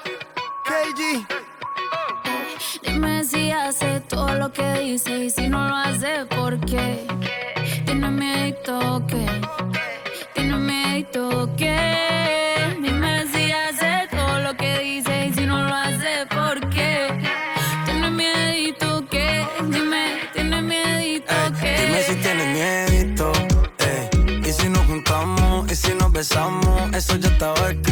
KG. 0.63 1.27
Dime 2.83 3.23
si 3.25 3.51
hace 3.51 3.99
todo 4.01 4.33
lo 4.35 4.51
que 4.51 4.79
dice 4.79 5.25
y 5.25 5.29
si 5.29 5.49
no 5.49 5.67
lo 5.67 5.75
hace, 5.75 6.25
¿por 6.25 6.57
qué? 6.61 7.05
Tiene 7.85 8.09
miedo 8.11 9.05
que, 9.07 9.25
que. 11.57 11.77
Dime 12.81 13.25
si 13.31 13.51
hace 13.51 14.07
todo 14.11 14.39
lo 14.39 14.55
que 14.57 14.79
dice 14.79 15.27
y 15.27 15.33
si 15.33 15.45
no 15.45 15.63
lo 15.63 15.73
hace, 15.73 16.25
¿por 16.29 16.69
qué? 16.69 17.07
Tiene 17.85 18.09
miedo 18.11 19.07
que, 19.09 19.45
dime, 19.69 20.19
tiene 20.33 20.61
miedo 20.61 21.25
que. 21.61 21.85
Dime 21.85 22.03
si 22.03 22.15
tiene 22.15 22.45
miedo, 22.53 23.31
eh. 23.79 24.09
Y 24.45 24.51
si 24.51 24.69
nos 24.69 24.85
juntamos 24.87 25.71
y 25.71 25.75
si 25.75 25.93
nos 25.93 26.11
besamos, 26.11 26.93
eso 26.93 27.15
ya 27.15 27.29
estaba 27.29 27.69
escrito 27.69 27.88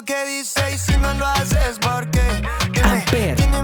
lo 0.00 0.04
que 0.06 0.24
dice 0.24 0.62
y 0.74 0.78
si 0.78 0.96
no 0.96 1.12
lo 1.14 1.26
haces, 1.26 1.78
¿por 1.78 2.10
qué? 2.10 2.42
Que, 3.10 3.34
dime 3.34 3.62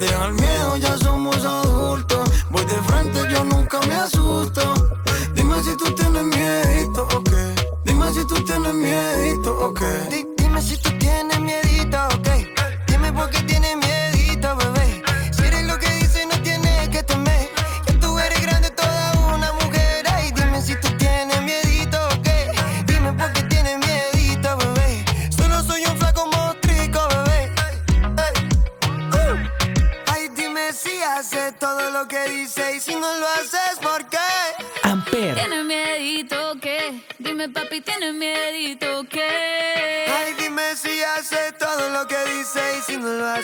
Deja 0.00 0.26
el 0.28 0.32
miedo, 0.32 0.76
ya 0.78 0.96
somos 0.96 1.44
adultos. 1.44 2.30
Voy 2.50 2.64
de 2.64 2.78
frente, 2.88 3.20
yo 3.30 3.44
nunca 3.44 3.78
me 3.86 3.94
asusto. 3.94 4.62
Dime 5.34 5.62
si 5.62 5.76
tú 5.76 5.94
tienes 5.94 6.24
miedo, 6.24 7.06
o 7.12 7.16
okay. 7.18 7.54
Dime 7.84 8.10
si 8.14 8.26
tú 8.26 8.42
tienes 8.42 8.74
miedo, 8.74 9.58
o 9.60 9.66
okay. 9.66 10.26
Dime 10.38 10.62
si 10.62 10.78
tú 10.78 10.90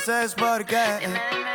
si 0.06 0.12
no 0.12 0.18
lo 0.18 0.22
haces, 0.22 0.34
¿por 0.34 0.64
qué? 0.64 1.45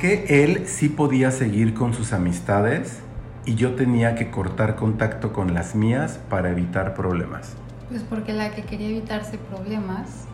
Qué 0.00 0.42
él 0.42 0.66
sí 0.66 0.88
podía 0.88 1.30
seguir 1.30 1.74
con 1.74 1.92
sus 1.92 2.14
amistades 2.14 3.00
y 3.44 3.54
yo 3.54 3.74
tenía 3.74 4.14
que 4.14 4.30
cortar 4.30 4.74
contacto 4.74 5.34
con 5.34 5.52
las 5.52 5.74
mías 5.74 6.18
para 6.30 6.48
evitar 6.48 6.94
problemas? 6.94 7.52
Pues 7.90 8.02
porque 8.04 8.32
la 8.32 8.50
que 8.50 8.62
quería 8.62 8.88
evitarse 8.88 9.36
problemas 9.36 10.24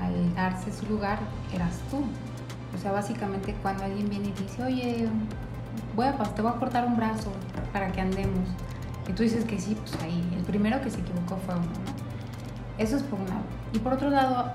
al 0.00 0.32
darse 0.36 0.72
su 0.72 0.86
lugar 0.86 1.18
eras 1.52 1.80
tú. 1.90 2.04
O 2.76 2.80
sea, 2.80 2.92
básicamente 2.92 3.56
cuando 3.60 3.82
alguien 3.82 4.08
viene 4.08 4.28
y 4.28 4.42
dice, 4.42 4.62
oye, 4.62 5.08
voy 5.96 6.06
te 6.36 6.42
voy 6.42 6.52
a 6.52 6.54
cortar 6.54 6.86
un 6.86 6.96
brazo 6.96 7.32
para 7.72 7.90
que 7.90 8.00
andemos. 8.00 8.48
Y 9.08 9.12
tú 9.14 9.24
dices 9.24 9.44
que 9.44 9.58
sí, 9.58 9.76
pues 9.80 10.00
ahí, 10.00 10.22
el 10.36 10.44
primero 10.44 10.80
que 10.80 10.90
se 10.90 11.00
equivocó 11.00 11.38
fue 11.44 11.56
uno, 11.56 11.64
¿no? 11.64 12.78
Eso 12.78 12.96
es 12.96 13.02
por 13.02 13.18
un 13.18 13.26
lado. 13.26 13.42
Y 13.72 13.80
por 13.80 13.94
otro 13.94 14.10
lado, 14.10 14.52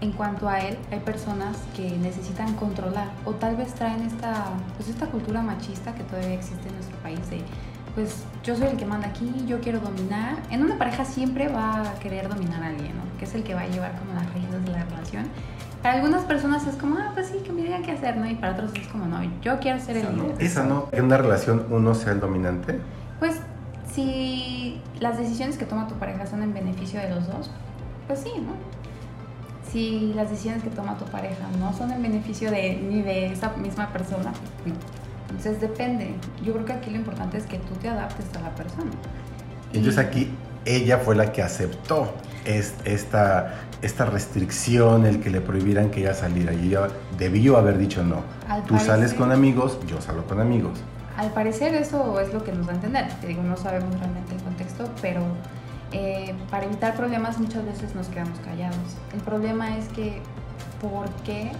en 0.00 0.12
cuanto 0.12 0.48
a 0.48 0.60
él, 0.60 0.78
hay 0.90 1.00
personas 1.00 1.56
que 1.74 1.96
necesitan 1.98 2.54
controlar 2.54 3.08
o 3.24 3.32
tal 3.32 3.56
vez 3.56 3.74
traen 3.74 4.02
esta, 4.02 4.46
pues 4.76 4.88
esta 4.88 5.06
cultura 5.06 5.42
machista 5.42 5.94
que 5.94 6.04
todavía 6.04 6.34
existe 6.34 6.68
en 6.68 6.74
nuestro 6.74 6.96
país 6.98 7.18
de, 7.30 7.40
pues 7.94 8.24
yo 8.44 8.54
soy 8.56 8.68
el 8.68 8.76
que 8.76 8.84
manda 8.84 9.08
aquí, 9.08 9.32
yo 9.46 9.60
quiero 9.60 9.80
dominar. 9.80 10.36
En 10.50 10.62
una 10.62 10.76
pareja 10.76 11.04
siempre 11.04 11.48
va 11.48 11.80
a 11.80 11.94
querer 11.94 12.28
dominar 12.28 12.62
a 12.62 12.66
alguien, 12.68 12.94
¿no? 12.96 13.18
Que 13.18 13.24
es 13.24 13.34
el 13.34 13.42
que 13.42 13.54
va 13.54 13.62
a 13.62 13.68
llevar 13.68 13.98
como 13.98 14.12
las 14.12 14.30
riendas 14.34 14.64
de 14.64 14.70
la 14.70 14.84
relación. 14.84 15.24
Para 15.82 15.94
algunas 15.94 16.24
personas 16.24 16.66
es 16.66 16.76
como, 16.76 16.98
ah, 16.98 17.12
pues 17.14 17.28
sí, 17.28 17.38
que 17.38 17.52
me 17.52 17.62
digan 17.62 17.82
qué 17.82 17.92
hacer, 17.92 18.16
¿no? 18.16 18.28
Y 18.28 18.34
para 18.34 18.52
otros 18.52 18.72
es 18.74 18.86
como, 18.88 19.06
no, 19.06 19.22
yo 19.40 19.58
quiero 19.60 19.80
ser 19.80 19.96
el 19.96 20.14
líder. 20.14 20.36
Esa 20.40 20.64
no. 20.64 20.88
En 20.92 21.04
una 21.06 21.16
relación 21.16 21.66
uno 21.70 21.94
sea 21.94 22.12
el 22.12 22.20
dominante. 22.20 22.78
Pues 23.18 23.40
si 23.90 24.80
las 25.00 25.16
decisiones 25.16 25.56
que 25.56 25.64
toma 25.64 25.88
tu 25.88 25.94
pareja 25.94 26.26
son 26.26 26.42
en 26.42 26.52
beneficio 26.52 27.00
de 27.00 27.08
los 27.08 27.26
dos, 27.26 27.50
pues 28.06 28.20
sí, 28.20 28.32
¿no? 28.36 28.52
Si 29.72 30.12
las 30.14 30.30
decisiones 30.30 30.62
que 30.62 30.70
toma 30.70 30.96
tu 30.96 31.04
pareja 31.06 31.44
no 31.58 31.72
son 31.72 31.90
en 31.92 32.02
beneficio 32.02 32.50
de 32.50 32.74
ni 32.88 33.02
de 33.02 33.32
esa 33.32 33.50
misma 33.56 33.92
persona. 33.92 34.32
Entonces 35.28 35.60
depende. 35.60 36.14
Yo 36.44 36.52
creo 36.52 36.64
que 36.64 36.72
aquí 36.72 36.90
lo 36.90 36.96
importante 36.96 37.36
es 37.38 37.44
que 37.46 37.58
tú 37.58 37.74
te 37.82 37.88
adaptes 37.88 38.26
a 38.36 38.40
la 38.42 38.54
persona. 38.54 38.90
Y- 39.72 39.78
Entonces 39.78 39.98
aquí 40.04 40.30
ella 40.64 40.98
fue 40.98 41.16
la 41.16 41.32
que 41.32 41.42
aceptó 41.42 42.14
es- 42.44 42.74
esta, 42.84 43.54
esta 43.82 44.06
restricción, 44.06 45.04
el 45.04 45.20
que 45.20 45.30
le 45.30 45.40
prohibieran 45.40 45.90
que 45.90 46.00
ella 46.00 46.14
saliera. 46.14 46.52
Y 46.54 46.68
ella 46.68 46.88
debió 47.18 47.56
haber 47.56 47.76
dicho 47.76 48.04
no. 48.04 48.22
Al 48.48 48.62
Tú 48.64 48.78
sales 48.78 49.14
con 49.14 49.32
amigos, 49.32 49.78
yo 49.88 50.00
salgo 50.00 50.22
con 50.24 50.40
amigos. 50.40 50.78
Al 51.16 51.30
parecer 51.32 51.74
eso 51.74 52.20
es 52.20 52.32
lo 52.32 52.44
que 52.44 52.52
nos 52.52 52.66
da 52.66 52.72
a 52.72 52.76
entender. 52.76 53.08
Te 53.20 53.26
digo, 53.28 53.42
no 53.42 53.56
sabemos 53.56 53.98
realmente 53.98 54.34
el 54.34 54.42
contexto, 54.42 54.88
pero 55.02 55.22
eh, 55.92 56.34
para 56.50 56.64
evitar 56.64 56.94
problemas 56.94 57.38
muchas 57.38 57.64
veces 57.64 57.94
nos 57.94 58.08
quedamos 58.08 58.38
callados. 58.40 58.96
El 59.14 59.20
problema 59.20 59.76
es 59.76 59.88
que, 59.88 60.20
¿por 60.80 61.08
qué 61.24 61.52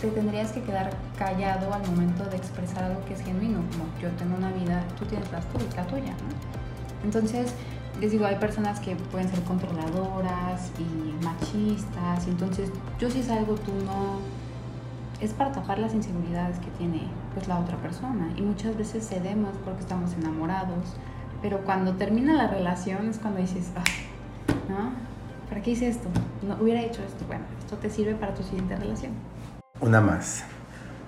te 0.00 0.08
tendrías 0.08 0.52
que 0.52 0.62
quedar 0.62 0.90
callado 1.18 1.72
al 1.72 1.86
momento 1.86 2.24
de 2.24 2.36
expresar 2.36 2.84
algo 2.84 3.04
que 3.04 3.14
es 3.14 3.22
genuino? 3.22 3.60
Como 3.72 3.84
yo 4.00 4.10
tengo 4.16 4.36
una 4.36 4.52
vida, 4.52 4.84
tú 4.98 5.04
tienes 5.06 5.30
la, 5.32 5.40
la 5.76 5.86
tuya, 5.86 6.12
¿no? 6.12 7.04
Entonces, 7.04 7.52
les 8.00 8.10
digo, 8.10 8.26
hay 8.26 8.36
personas 8.36 8.80
que 8.80 8.96
pueden 8.96 9.28
ser 9.28 9.42
controladoras 9.42 10.70
y 10.78 11.24
machistas, 11.24 12.26
y 12.26 12.30
entonces 12.30 12.70
yo 12.98 13.10
si 13.10 13.22
salgo, 13.22 13.54
tú 13.54 13.72
no 13.84 14.20
es 15.20 15.32
para 15.32 15.52
tapar 15.52 15.78
las 15.78 15.94
inseguridades 15.94 16.58
que 16.58 16.70
tiene 16.78 17.08
pues 17.34 17.48
la 17.48 17.58
otra 17.58 17.76
persona 17.78 18.28
y 18.36 18.42
muchas 18.42 18.76
veces 18.76 19.08
cedemos 19.08 19.56
porque 19.64 19.80
estamos 19.80 20.12
enamorados 20.14 20.96
pero 21.42 21.58
cuando 21.64 21.92
termina 21.92 22.32
la 22.34 22.46
relación 22.48 23.08
es 23.10 23.18
cuando 23.18 23.40
dices 23.40 23.70
"Ah, 23.76 23.82
no 24.68 24.90
para 25.48 25.62
qué 25.62 25.70
hice 25.72 25.88
esto 25.88 26.08
no 26.46 26.56
hubiera 26.60 26.80
hecho 26.80 27.02
esto 27.02 27.24
bueno 27.26 27.44
esto 27.60 27.76
te 27.76 27.90
sirve 27.90 28.14
para 28.14 28.34
tu 28.34 28.42
siguiente 28.42 28.76
relación 28.76 29.12
Una 29.80 30.00
más. 30.00 30.44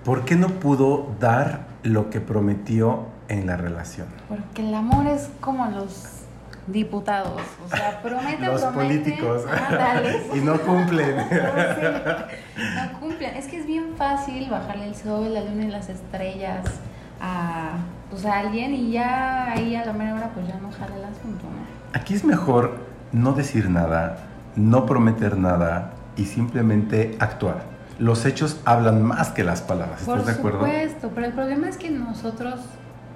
¿Por 0.05 0.23
qué 0.25 0.35
no 0.35 0.47
pudo 0.47 1.07
dar 1.19 1.65
lo 1.83 2.09
que 2.09 2.21
prometió 2.21 3.07
en 3.27 3.45
la 3.47 3.57
relación? 3.57 4.07
porque 4.29 4.61
el 4.67 4.73
amor 4.73 5.07
es 5.07 5.29
como 5.41 5.65
los 5.67 6.15
diputados 6.67 7.41
o 7.65 7.75
sea 7.75 7.99
promete 8.03 8.45
Los 8.45 8.61
políticos. 8.65 9.43
ándale. 9.47 10.21
y 10.35 10.39
no 10.39 10.59
cumplen. 10.61 11.15
No, 11.29 11.33
sí, 11.75 12.91
no 12.93 12.99
cumplen. 12.99 13.35
Es 13.35 13.47
que 13.47 13.57
es 13.59 13.65
bien 13.65 13.95
fácil 13.97 14.49
bajarle 14.49 14.87
el 14.87 14.95
sol, 14.95 15.33
la 15.33 15.41
luna 15.41 15.65
y 15.65 15.69
las 15.69 15.89
estrellas 15.89 16.65
a, 17.21 17.77
pues, 18.09 18.25
a 18.25 18.39
alguien 18.39 18.73
y 18.73 18.91
ya 18.91 19.51
ahí 19.51 19.75
a 19.75 19.85
la 19.85 19.93
mera 19.93 20.15
hora 20.15 20.31
pues 20.33 20.47
ya 20.47 20.55
no 20.59 20.71
jala 20.71 20.95
el 20.95 21.05
asunto, 21.05 21.43
¿no? 21.43 21.99
Aquí 21.99 22.13
es 22.13 22.23
mejor 22.23 22.77
no 23.11 23.33
decir 23.33 23.69
nada, 23.69 24.17
no 24.55 24.85
prometer 24.85 25.37
nada 25.37 25.93
y 26.15 26.25
simplemente 26.25 27.15
actuar. 27.19 27.63
Los 27.97 28.25
hechos 28.25 28.61
hablan 28.65 29.03
más 29.03 29.29
que 29.29 29.43
las 29.43 29.61
palabras. 29.61 30.01
¿Estás 30.01 30.17
Por 30.17 30.25
de 30.25 30.31
acuerdo? 30.31 30.59
supuesto, 30.59 31.11
pero 31.13 31.27
el 31.27 31.33
problema 31.33 31.67
es 31.67 31.77
que 31.77 31.89
nosotros 31.89 32.61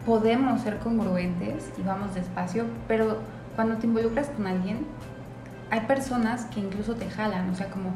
podemos 0.06 0.62
ser 0.62 0.80
congruentes 0.80 1.70
y 1.78 1.84
vamos 1.84 2.14
despacio, 2.14 2.66
pero 2.88 3.20
cuando 3.56 3.76
te 3.78 3.88
involucras 3.88 4.28
con 4.28 4.48
alguien, 4.48 4.86
hay 5.70 5.82
personas 5.82 6.46
que 6.46 6.60
incluso 6.60 6.96
te 6.96 7.10
jalan, 7.10 7.50
o 7.50 7.56
sea, 7.56 7.68
como 7.70 7.94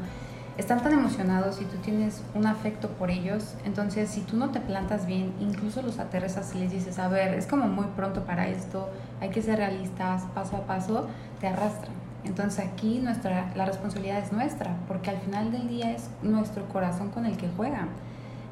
están 0.58 0.82
tan 0.82 0.94
emocionados 0.94 1.62
y 1.62 1.66
tú 1.66 1.78
tienes 1.78 2.22
un 2.34 2.48
afecto 2.48 2.90
por 2.90 3.12
ellos, 3.12 3.54
entonces 3.64 4.10
si 4.10 4.22
tú 4.22 4.38
no 4.38 4.50
te 4.50 4.60
plantas 4.60 5.06
bien, 5.06 5.32
incluso 5.40 5.82
los 5.84 6.00
aterrizas 6.00 6.54
y 6.56 6.60
les 6.60 6.72
dices, 6.72 6.98
a 6.98 7.08
ver, 7.08 7.36
es 7.36 7.46
como 7.46 7.68
muy 7.68 7.86
pronto 7.96 8.24
para 8.24 8.48
esto, 8.48 8.90
hay 9.22 9.30
que 9.30 9.42
ser 9.42 9.58
realistas, 9.60 10.24
paso 10.34 10.58
a 10.58 10.62
paso, 10.62 11.08
te 11.40 11.48
arrastran. 11.48 11.94
Entonces 12.24 12.66
aquí 12.66 13.00
nuestra, 13.00 13.52
la 13.56 13.66
responsabilidad 13.66 14.20
es 14.20 14.34
nuestra, 14.34 14.76
porque 14.88 15.12
al 15.12 15.18
final 15.18 15.52
del 15.52 15.68
día 15.68 15.92
es 15.92 16.10
nuestro 16.24 16.68
corazón 16.68 17.10
con 17.10 17.26
el 17.26 17.38
que 17.38 17.48
juegan. 17.56 17.90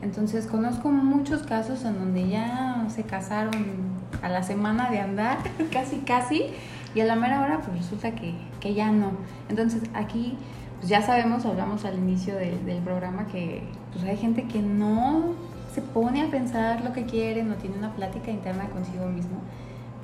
Entonces 0.01 0.45
conozco 0.45 0.89
muchos 0.89 1.43
casos 1.43 1.83
en 1.83 1.97
donde 1.97 2.29
ya 2.29 2.85
se 2.89 3.03
casaron 3.03 3.65
a 4.21 4.29
la 4.29 4.43
semana 4.43 4.91
de 4.91 4.99
andar, 4.99 5.39
casi 5.71 5.97
casi, 5.97 6.51
y 6.93 7.01
a 7.01 7.05
la 7.05 7.15
mera 7.15 7.41
hora 7.41 7.61
pues 7.61 7.77
resulta 7.77 8.11
que, 8.11 8.35
que 8.59 8.75
ya 8.75 8.91
no. 8.91 9.11
Entonces 9.49 9.81
aquí 9.93 10.37
pues 10.77 10.89
ya 10.89 11.01
sabemos, 11.01 11.45
hablamos 11.45 11.85
al 11.85 11.97
inicio 11.97 12.35
de- 12.35 12.57
del 12.59 12.81
programa 12.83 13.27
que 13.27 13.63
pues 13.93 14.03
hay 14.05 14.17
gente 14.17 14.43
que 14.47 14.61
no 14.61 15.33
se 15.73 15.81
pone 15.81 16.21
a 16.21 16.29
pensar 16.31 16.81
lo 16.83 16.93
que 16.93 17.05
quiere, 17.05 17.43
no 17.43 17.55
tiene 17.55 17.77
una 17.77 17.93
plática 17.93 18.31
interna 18.31 18.65
consigo 18.69 19.05
mismo, 19.07 19.37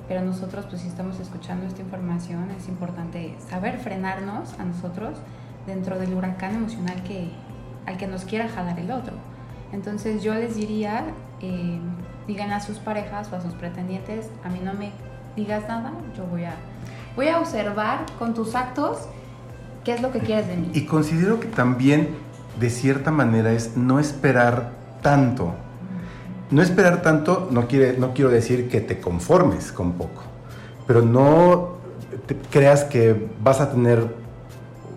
pero 0.08 0.20
nosotros 0.22 0.66
pues 0.68 0.82
si 0.82 0.88
estamos 0.88 1.18
escuchando 1.20 1.66
esta 1.66 1.80
información 1.82 2.50
es 2.58 2.68
importante 2.68 3.34
saber 3.48 3.78
frenarnos 3.78 4.58
a 4.58 4.64
nosotros 4.64 5.18
dentro 5.66 5.98
del 5.98 6.12
huracán 6.14 6.54
emocional 6.56 7.02
que, 7.04 7.30
al 7.86 7.96
que 7.96 8.06
nos 8.06 8.24
quiera 8.24 8.48
jalar 8.48 8.78
el 8.78 8.90
otro. 8.90 9.14
Entonces 9.72 10.22
yo 10.22 10.34
les 10.34 10.56
diría, 10.56 11.04
eh, 11.40 11.78
digan 12.26 12.50
a 12.52 12.60
sus 12.60 12.78
parejas 12.78 13.32
o 13.32 13.36
a 13.36 13.40
sus 13.40 13.54
pretendientes, 13.54 14.28
a 14.44 14.48
mí 14.48 14.60
no 14.62 14.74
me 14.74 14.90
digas 15.36 15.66
nada, 15.68 15.92
yo 16.16 16.26
voy 16.26 16.44
a, 16.44 16.54
voy 17.16 17.28
a 17.28 17.38
observar 17.38 18.04
con 18.18 18.34
tus 18.34 18.54
actos 18.54 18.98
qué 19.84 19.94
es 19.94 20.02
lo 20.02 20.12
que 20.12 20.20
quieres 20.20 20.46
de 20.48 20.56
mí. 20.56 20.70
Y 20.74 20.86
considero 20.86 21.40
que 21.40 21.48
también, 21.48 22.08
de 22.60 22.70
cierta 22.70 23.10
manera, 23.10 23.52
es 23.52 23.76
no 23.76 23.98
esperar 23.98 24.72
tanto. 25.02 25.54
No 26.50 26.62
esperar 26.62 27.02
tanto 27.02 27.48
no, 27.50 27.66
quiere, 27.66 27.96
no 27.98 28.12
quiero 28.12 28.30
decir 28.30 28.68
que 28.68 28.80
te 28.80 29.00
conformes 29.00 29.72
con 29.72 29.92
poco, 29.92 30.22
pero 30.86 31.00
no 31.00 31.76
te 32.26 32.36
creas 32.50 32.84
que 32.84 33.28
vas 33.42 33.60
a 33.60 33.70
tener 33.70 34.04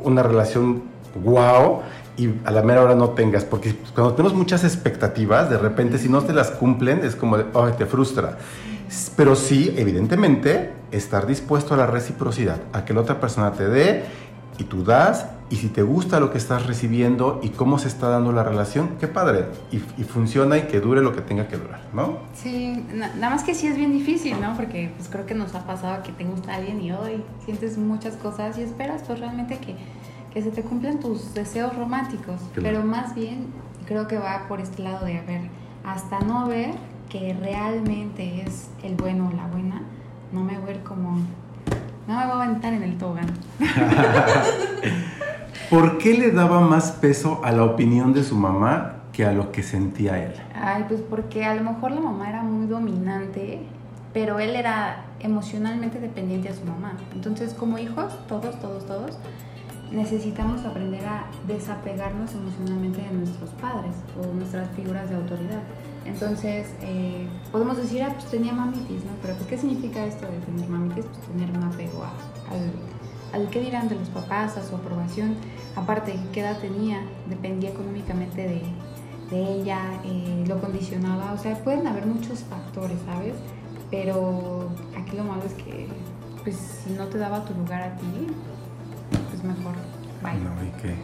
una 0.03 0.21
relación 0.21 0.83
guau 1.23 1.81
y 2.17 2.29
a 2.43 2.51
la 2.51 2.61
mera 2.61 2.81
hora 2.83 2.95
no 2.95 3.11
tengas, 3.11 3.45
porque 3.45 3.73
cuando 3.93 4.13
tenemos 4.13 4.33
muchas 4.37 4.65
expectativas, 4.65 5.49
de 5.49 5.57
repente 5.57 5.97
si 5.97 6.09
no 6.09 6.21
te 6.23 6.33
las 6.33 6.51
cumplen 6.51 7.03
es 7.03 7.15
como, 7.15 7.37
de, 7.37 7.45
"Ay, 7.53 7.73
te 7.77 7.85
frustra. 7.85 8.37
Pero 9.15 9.35
sí, 9.35 9.73
evidentemente, 9.77 10.71
estar 10.91 11.25
dispuesto 11.25 11.73
a 11.73 11.77
la 11.77 11.87
reciprocidad, 11.87 12.57
a 12.71 12.85
que 12.85 12.93
la 12.93 13.01
otra 13.01 13.19
persona 13.19 13.51
te 13.53 13.67
dé 13.67 14.03
y 14.57 14.63
tú 14.63 14.83
das 14.83 15.27
y 15.49 15.57
si 15.57 15.67
te 15.67 15.83
gusta 15.83 16.19
lo 16.19 16.31
que 16.31 16.39
estás 16.39 16.65
recibiendo 16.65 17.39
y 17.43 17.49
cómo 17.49 17.77
se 17.77 17.87
está 17.87 18.09
dando 18.09 18.31
la 18.31 18.43
relación, 18.43 18.95
qué 18.99 19.07
padre. 19.07 19.45
Y, 19.71 19.77
funciona 20.03 20.57
y 20.57 20.63
que 20.63 20.79
dure 20.79 21.01
lo 21.01 21.13
que 21.13 21.21
tenga 21.21 21.47
que 21.47 21.57
durar, 21.57 21.81
¿no? 21.93 22.17
Sí, 22.33 22.83
nada 22.93 23.29
más 23.29 23.43
que 23.43 23.53
sí 23.53 23.67
es 23.67 23.77
bien 23.77 23.91
difícil, 23.91 24.39
¿no? 24.41 24.55
Porque 24.55 24.91
pues 24.95 25.07
creo 25.07 25.25
que 25.25 25.35
nos 25.35 25.53
ha 25.53 25.65
pasado 25.67 26.01
que 26.03 26.11
te 26.11 26.23
gusta 26.23 26.55
alguien 26.55 26.81
y 26.81 26.91
hoy 26.91 27.23
sientes 27.43 27.77
muchas 27.77 28.15
cosas 28.15 28.57
y 28.57 28.63
esperas 28.63 29.03
pues 29.05 29.19
realmente 29.19 29.59
que, 29.59 29.75
que 30.33 30.41
se 30.41 30.49
te 30.49 30.63
cumplan 30.63 30.99
tus 30.99 31.33
deseos 31.33 31.75
románticos. 31.75 32.41
Pero 32.55 32.83
más 32.83 33.13
bien 33.13 33.47
creo 33.85 34.07
que 34.07 34.17
va 34.17 34.47
por 34.47 34.61
este 34.61 34.81
lado 34.81 35.05
de, 35.05 35.19
haber 35.19 35.41
hasta 35.83 36.19
no 36.19 36.47
ver 36.47 36.73
que 37.09 37.33
realmente 37.39 38.41
es 38.41 38.69
el 38.83 38.95
bueno 38.95 39.29
o 39.31 39.35
la 39.35 39.45
buena, 39.47 39.83
no 40.31 40.43
me 40.43 40.57
voy 40.57 40.69
a 40.69 40.75
ir 40.75 40.83
como... 40.83 41.19
No 42.07 42.17
me 42.17 42.25
voy 42.25 42.33
a 42.33 42.43
aventar 42.43 42.73
en 42.73 42.83
el 42.83 42.97
tobogán. 42.97 43.27
¿Por 45.69 45.97
qué 45.97 46.13
le 46.13 46.31
daba 46.31 46.61
más 46.61 46.91
peso 46.91 47.41
a 47.43 47.51
la 47.51 47.63
opinión 47.63 48.13
de 48.13 48.23
su 48.23 48.35
mamá 48.35 48.97
que 49.11 49.25
a 49.25 49.31
lo 49.31 49.51
que 49.51 49.63
sentía 49.63 50.23
él? 50.23 50.33
Ay, 50.53 50.85
pues 50.87 51.01
porque 51.01 51.45
a 51.45 51.55
lo 51.55 51.63
mejor 51.63 51.91
la 51.91 52.01
mamá 52.01 52.29
era 52.29 52.43
muy 52.43 52.67
dominante, 52.67 53.63
pero 54.13 54.39
él 54.39 54.55
era 54.55 55.05
emocionalmente 55.19 55.99
dependiente 55.99 56.49
de 56.49 56.55
su 56.55 56.65
mamá. 56.65 56.93
Entonces, 57.13 57.55
como 57.55 57.79
hijos, 57.79 58.15
todos, 58.27 58.59
todos, 58.59 58.85
todos, 58.85 59.17
necesitamos 59.91 60.63
aprender 60.65 61.03
a 61.05 61.25
desapegarnos 61.47 62.33
emocionalmente 62.33 63.01
de 63.01 63.11
nuestros 63.11 63.49
padres 63.51 63.95
o 64.21 64.35
nuestras 64.35 64.69
figuras 64.75 65.09
de 65.09 65.15
autoridad. 65.15 65.61
Entonces, 66.05 66.67
eh, 66.81 67.27
podemos 67.51 67.77
decir, 67.77 68.03
ah, 68.03 68.13
pues 68.13 68.25
tenía 68.25 68.53
mamitis, 68.53 69.03
¿no? 69.03 69.11
Pero 69.21 69.35
pues, 69.35 69.47
¿qué 69.47 69.57
significa 69.57 70.05
esto 70.05 70.25
de 70.27 70.37
tener 70.39 70.69
mamitis? 70.69 71.05
Pues 71.05 71.19
tener 71.27 71.49
un 71.57 71.63
apego 71.63 72.03
al 72.49 72.71
al 73.35 73.49
qué 73.49 73.59
dirán 73.59 73.89
de 73.89 73.95
los 73.95 74.09
papás, 74.09 74.57
a 74.57 74.65
su 74.65 74.75
aprobación, 74.75 75.35
aparte 75.75 76.17
qué 76.31 76.39
edad 76.39 76.57
tenía, 76.59 77.01
dependía 77.29 77.71
económicamente 77.71 78.47
de, 78.47 78.61
ella, 79.31 79.79
eh, 80.05 80.45
lo 80.47 80.61
condicionaba, 80.61 81.33
o 81.33 81.37
sea, 81.37 81.55
pueden 81.55 81.85
haber 81.87 82.05
muchos 82.05 82.43
factores, 82.43 82.97
¿sabes? 83.05 83.33
Pero 83.91 84.69
aquí 84.95 85.17
lo 85.17 85.23
malo 85.23 85.41
es 85.45 85.53
que, 85.53 85.87
pues, 86.43 86.55
si 86.55 86.93
no 86.93 87.07
te 87.07 87.17
daba 87.17 87.43
tu 87.43 87.53
lugar 87.55 87.81
a 87.81 87.97
ti, 87.97 88.27
pues 89.31 89.43
mejor, 89.43 89.73
bye. 90.21 90.67
Y 90.67 90.81
qué, 90.81 90.95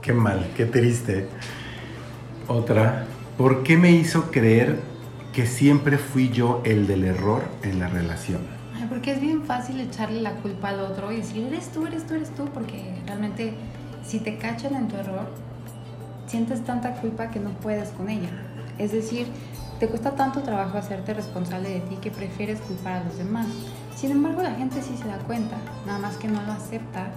qué 0.00 0.12
mal, 0.12 0.48
qué 0.56 0.66
triste. 0.66 1.28
Otra, 2.46 3.06
¿por 3.38 3.62
qué 3.62 3.76
me 3.76 3.92
hizo 3.92 4.32
creer 4.32 4.80
que 5.32 5.46
siempre 5.46 5.96
fui 5.96 6.28
yo 6.28 6.60
el 6.64 6.88
del 6.88 7.04
error 7.04 7.44
en 7.62 7.78
la 7.78 7.88
relación? 7.88 8.58
porque 8.88 9.12
es 9.12 9.20
bien 9.20 9.44
fácil 9.44 9.78
echarle 9.80 10.22
la 10.22 10.36
culpa 10.36 10.70
al 10.70 10.80
otro 10.80 11.12
y 11.12 11.16
decir, 11.16 11.44
eres 11.44 11.68
tú, 11.68 11.84
eres 11.86 12.06
tú, 12.06 12.14
eres 12.14 12.30
tú, 12.34 12.46
porque 12.46 12.94
realmente 13.04 13.52
si 14.02 14.18
te 14.18 14.38
cachan 14.38 14.74
en 14.74 14.88
tu 14.88 14.96
error, 14.96 15.28
sientes 16.26 16.64
tanta 16.64 16.94
culpa 16.94 17.28
que 17.28 17.38
no 17.38 17.50
puedes 17.50 17.90
con 17.90 18.08
ella. 18.08 18.30
Es 18.78 18.92
decir, 18.92 19.26
te 19.78 19.88
cuesta 19.88 20.12
tanto 20.12 20.40
trabajo 20.40 20.78
hacerte 20.78 21.12
responsable 21.12 21.68
de 21.68 21.80
ti 21.80 21.96
que 21.96 22.10
prefieres 22.10 22.60
culpar 22.60 23.02
a 23.02 23.04
los 23.04 23.18
demás. 23.18 23.46
Sin 23.94 24.10
embargo, 24.10 24.42
la 24.42 24.54
gente 24.54 24.80
sí 24.80 24.96
se 24.96 25.06
da 25.06 25.18
cuenta, 25.18 25.56
nada 25.84 25.98
más 25.98 26.16
que 26.16 26.28
no 26.28 26.40
lo 26.42 26.52
acepta 26.52 27.08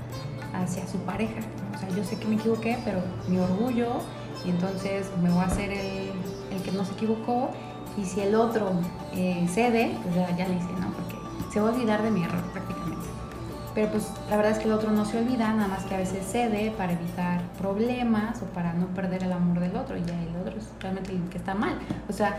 hacia 0.54 0.86
su 0.88 0.98
pareja. 1.00 1.40
O 1.74 1.80
sea, 1.80 1.88
yo 1.96 2.04
sé 2.04 2.18
que 2.18 2.28
me 2.28 2.36
equivoqué, 2.36 2.78
pero 2.84 3.00
mi 3.30 3.38
orgullo, 3.38 4.02
y 4.46 4.50
entonces 4.50 5.08
me 5.22 5.30
voy 5.30 5.40
a 5.40 5.46
hacer 5.46 5.72
el, 5.72 6.11
el 6.52 6.62
que 6.62 6.72
no 6.72 6.86
se 6.86 6.94
equivocó, 6.94 7.50
y 7.98 8.06
si 8.06 8.22
el 8.22 8.36
otro 8.36 8.72
eh, 9.14 9.48
cede, 9.50 9.98
pues 10.04 10.16
ya, 10.16 10.36
ya 10.36 10.48
le 10.48 10.56
hice, 10.56 10.72
¿no? 10.80 10.92
Porque 10.92 11.16
se 11.52 11.60
va 11.60 11.70
a 11.70 11.74
olvidar 11.74 12.02
de 12.02 12.12
mi 12.12 12.24
error 12.24 12.42
prácticamente. 12.54 13.08
Pero 13.74 13.90
pues 13.92 14.10
la 14.30 14.36
verdad 14.36 14.52
es 14.54 14.60
que 14.60 14.66
el 14.66 14.74
otro 14.74 14.92
no 14.92 15.06
se 15.06 15.18
olvida, 15.18 15.54
nada 15.54 15.68
más 15.68 15.84
que 15.86 15.96
a 15.96 15.98
veces 15.98 16.26
cede 16.30 16.74
para 16.78 16.94
evitar 16.94 17.42
problemas 17.58 18.42
o 18.42 18.46
para 18.48 18.74
no 18.74 18.88
perder 18.88 19.24
el 19.24 19.32
amor 19.32 19.60
del 19.62 19.76
otro 19.78 19.98
y 19.98 20.04
ya 20.04 20.22
el 20.22 20.36
otro 20.36 20.58
es 20.58 20.68
realmente 20.80 21.12
el 21.12 21.24
que 21.30 21.38
está 21.38 21.56
mal. 21.56 21.78
O 22.10 22.14
sea, 22.14 22.38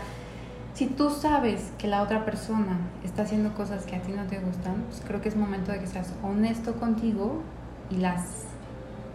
si 0.75 0.87
tú 0.87 1.09
sabes 1.09 1.71
que 1.77 1.87
la 1.87 2.01
otra 2.01 2.25
persona 2.25 2.77
está 3.03 3.23
haciendo 3.23 3.53
cosas 3.53 3.85
que 3.85 3.95
a 3.95 4.01
ti 4.01 4.11
no 4.11 4.25
te 4.25 4.39
gustan, 4.39 4.83
pues 4.89 5.01
creo 5.05 5.21
que 5.21 5.29
es 5.29 5.35
momento 5.35 5.71
de 5.71 5.79
que 5.79 5.87
seas 5.87 6.13
honesto 6.23 6.73
contigo 6.73 7.41
y 7.89 7.97
las, 7.97 8.21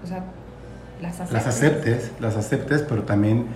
o 0.02 0.06
sea, 0.06 0.24
las 1.00 1.20
aceptes. 1.20 1.32
Las 1.32 1.46
aceptes, 1.46 2.12
las 2.20 2.36
aceptes, 2.36 2.82
pero 2.82 3.02
también 3.04 3.46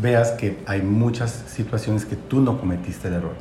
veas 0.00 0.32
que 0.32 0.62
hay 0.66 0.82
muchas 0.82 1.30
situaciones 1.30 2.04
que 2.04 2.16
tú 2.16 2.40
no 2.40 2.58
cometiste 2.58 3.08
el 3.08 3.14
error 3.14 3.34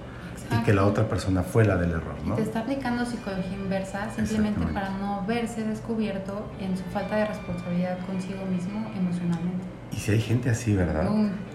y 0.52 0.64
que 0.64 0.74
la 0.74 0.86
otra 0.86 1.08
persona 1.08 1.44
fue 1.44 1.64
la 1.64 1.78
del 1.78 1.92
error, 1.92 2.16
¿no? 2.26 2.36
Te 2.36 2.42
está 2.42 2.62
aplicando 2.62 3.06
psicología 3.06 3.54
inversa 3.54 4.10
simplemente 4.16 4.66
para 4.74 4.90
no 4.98 5.24
verse 5.28 5.64
descubierto 5.64 6.50
en 6.60 6.76
su 6.76 6.84
falta 6.86 7.18
de 7.18 7.26
responsabilidad 7.26 7.98
consigo 8.06 8.46
mismo 8.46 8.90
emocionalmente. 8.98 9.66
Y 9.92 9.98
si 9.98 10.12
hay 10.12 10.22
gente 10.22 10.50
así, 10.50 10.76
¿verdad? 10.76 11.10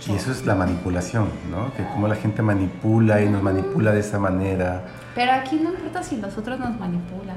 y 0.07 0.13
eso 0.13 0.33
es 0.33 0.45
la 0.45 0.55
manipulación, 0.55 1.29
¿no? 1.51 1.73
Que 1.75 1.85
como 1.85 2.09
la 2.09 2.17
gente 2.17 2.43
manipula 2.43 3.21
y 3.23 3.29
nos 3.29 3.43
manipula 3.43 3.93
de 3.93 4.01
esa 4.01 4.19
manera. 4.19 4.83
Pero 5.15 5.33
aquí 5.33 5.57
no 5.57 5.71
importa 5.71 6.03
si 6.03 6.17
los 6.17 6.37
otros 6.37 6.59
nos 6.59 6.79
manipulan. 6.79 7.37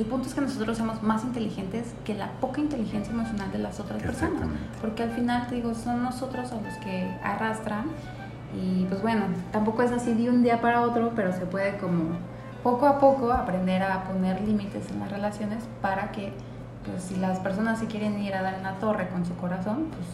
El 0.00 0.06
punto 0.06 0.28
es 0.28 0.34
que 0.34 0.40
nosotros 0.40 0.78
somos 0.78 1.02
más 1.02 1.24
inteligentes 1.24 1.92
que 2.06 2.14
la 2.14 2.30
poca 2.40 2.58
inteligencia 2.58 3.12
emocional 3.12 3.52
de 3.52 3.58
las 3.58 3.80
otras 3.80 4.02
personas. 4.02 4.44
Porque 4.80 5.02
al 5.02 5.10
final, 5.10 5.46
te 5.46 5.56
digo, 5.56 5.74
son 5.74 6.02
nosotros 6.02 6.50
a 6.52 6.54
los 6.54 6.72
que 6.78 7.06
arrastran 7.22 7.84
y 8.58 8.86
pues 8.86 9.02
bueno, 9.02 9.24
tampoco 9.52 9.82
es 9.82 9.92
así 9.92 10.14
de 10.14 10.30
un 10.30 10.42
día 10.42 10.62
para 10.62 10.80
otro, 10.80 11.12
pero 11.14 11.34
se 11.34 11.40
puede 11.40 11.76
como 11.76 12.16
poco 12.62 12.86
a 12.86 12.98
poco 12.98 13.30
aprender 13.30 13.82
a 13.82 14.04
poner 14.04 14.40
límites 14.40 14.90
en 14.90 15.00
las 15.00 15.10
relaciones 15.10 15.64
para 15.82 16.12
que, 16.12 16.32
pues 16.86 17.02
si 17.02 17.16
las 17.16 17.38
personas 17.40 17.78
se 17.78 17.84
quieren 17.84 18.18
ir 18.22 18.34
a 18.34 18.40
dar 18.40 18.54
en 18.54 18.62
la 18.62 18.78
torre 18.78 19.06
con 19.10 19.26
su 19.26 19.36
corazón, 19.36 19.88
pues 19.90 20.06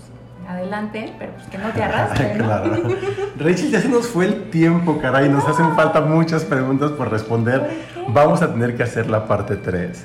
adelante, 0.49 1.15
pero 1.17 1.33
pues 1.35 1.47
que 1.47 1.59
no 1.59 1.71
te 1.71 1.85
arrastren. 1.85 2.39
claro. 2.43 2.73
Rachel, 3.39 3.71
ya 3.71 3.81
se 3.81 3.89
nos 3.89 4.09
fue 4.09 4.27
el 4.27 4.51
tiempo, 4.51 4.99
caray, 4.99 5.29
nos 5.29 5.47
hacen 5.47 5.77
falta 5.77 6.01
muchas 6.01 6.45
preguntas 6.45 6.91
por 6.91 7.09
responder. 7.09 7.95
Vamos 8.09 8.43
a 8.43 8.53
tener 8.53 8.77
que 8.77 8.83
hacer 8.83 9.09
la 9.09 9.27
parte 9.27 9.57
3. 9.57 10.05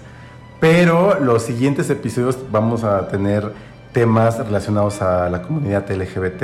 Pero 0.59 1.19
los 1.19 1.43
siguientes 1.43 1.89
episodios 1.89 2.37
vamos 2.51 2.83
a 2.83 3.07
tener 3.07 3.51
temas 3.93 4.37
relacionados 4.37 5.01
a 5.01 5.29
la 5.29 5.41
comunidad 5.41 5.89
LGBT 5.89 6.43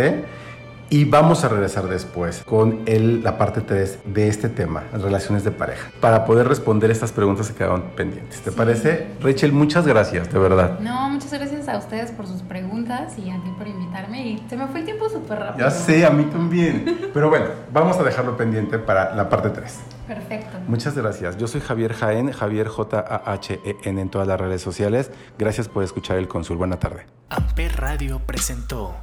y 0.90 1.04
vamos 1.04 1.44
a 1.44 1.50
regresar 1.50 1.88
después 1.88 2.44
con 2.46 2.82
el, 2.86 3.22
la 3.22 3.38
parte 3.38 3.62
3 3.62 4.00
de 4.06 4.30
este 4.30 4.48
tema, 4.48 4.84
relaciones 4.94 5.44
de 5.44 5.52
pareja, 5.52 5.92
para 6.00 6.24
poder 6.26 6.48
responder 6.48 6.90
estas 6.92 7.12
preguntas 7.12 7.50
que 7.50 7.56
quedaron 7.56 7.84
pendientes. 7.96 8.40
¿Te 8.40 8.52
parece? 8.52 9.08
Rachel, 9.22 9.52
muchas 9.52 9.86
gracias, 9.86 10.32
de 10.32 10.40
verdad. 10.40 10.80
No, 10.80 11.10
muchas 11.10 11.34
gracias 11.34 11.68
a 11.68 11.78
ustedes 11.78 12.12
por 12.12 12.26
sus 12.26 12.42
preguntas 12.42 13.18
y 13.18 13.30
a 13.30 13.36
ti 13.36 13.52
por 13.58 13.68
invitarme. 13.68 14.28
Y 14.28 14.46
se 14.50 14.56
me 14.56 14.68
fue 14.68 14.80
el 14.80 14.86
tiempo 14.86 15.10
súper 15.10 15.40
rápido. 15.40 15.68
Ya 15.68 15.72
sé, 15.72 16.06
a 16.06 16.10
mí 16.10 16.24
también. 16.24 17.10
Pero 17.14 17.30
bueno, 17.30 17.48
vamos 17.74 17.98
a 17.98 18.04
dejarlo 18.04 18.38
pendiente 18.38 18.80
para 18.80 19.14
la 19.14 19.28
parte 19.28 19.50
3. 19.50 19.97
Perfecto. 20.08 20.58
Muchas 20.68 20.96
gracias. 20.96 21.38
Yo 21.38 21.48
soy 21.48 21.62
Javier 21.62 21.94
Jaén, 21.94 22.32
Javier 22.32 22.68
J-A-H-E-N 22.68 24.02
en 24.02 24.10
todas 24.10 24.28
las 24.28 24.40
redes 24.40 24.62
sociales. 24.62 25.12
Gracias 25.38 25.68
por 25.68 25.84
escuchar 25.84 26.18
el 26.18 26.28
Consul. 26.28 26.58
Buena 26.58 26.80
tarde. 26.80 27.06
Amper 27.30 27.76
Radio 27.76 28.20
presentó 28.26 28.96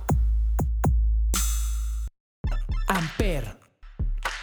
Amper, 2.88 3.58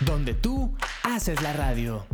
donde 0.01 0.33
tú 0.33 0.75
haces 1.03 1.41
la 1.41 1.53
radio. 1.53 2.05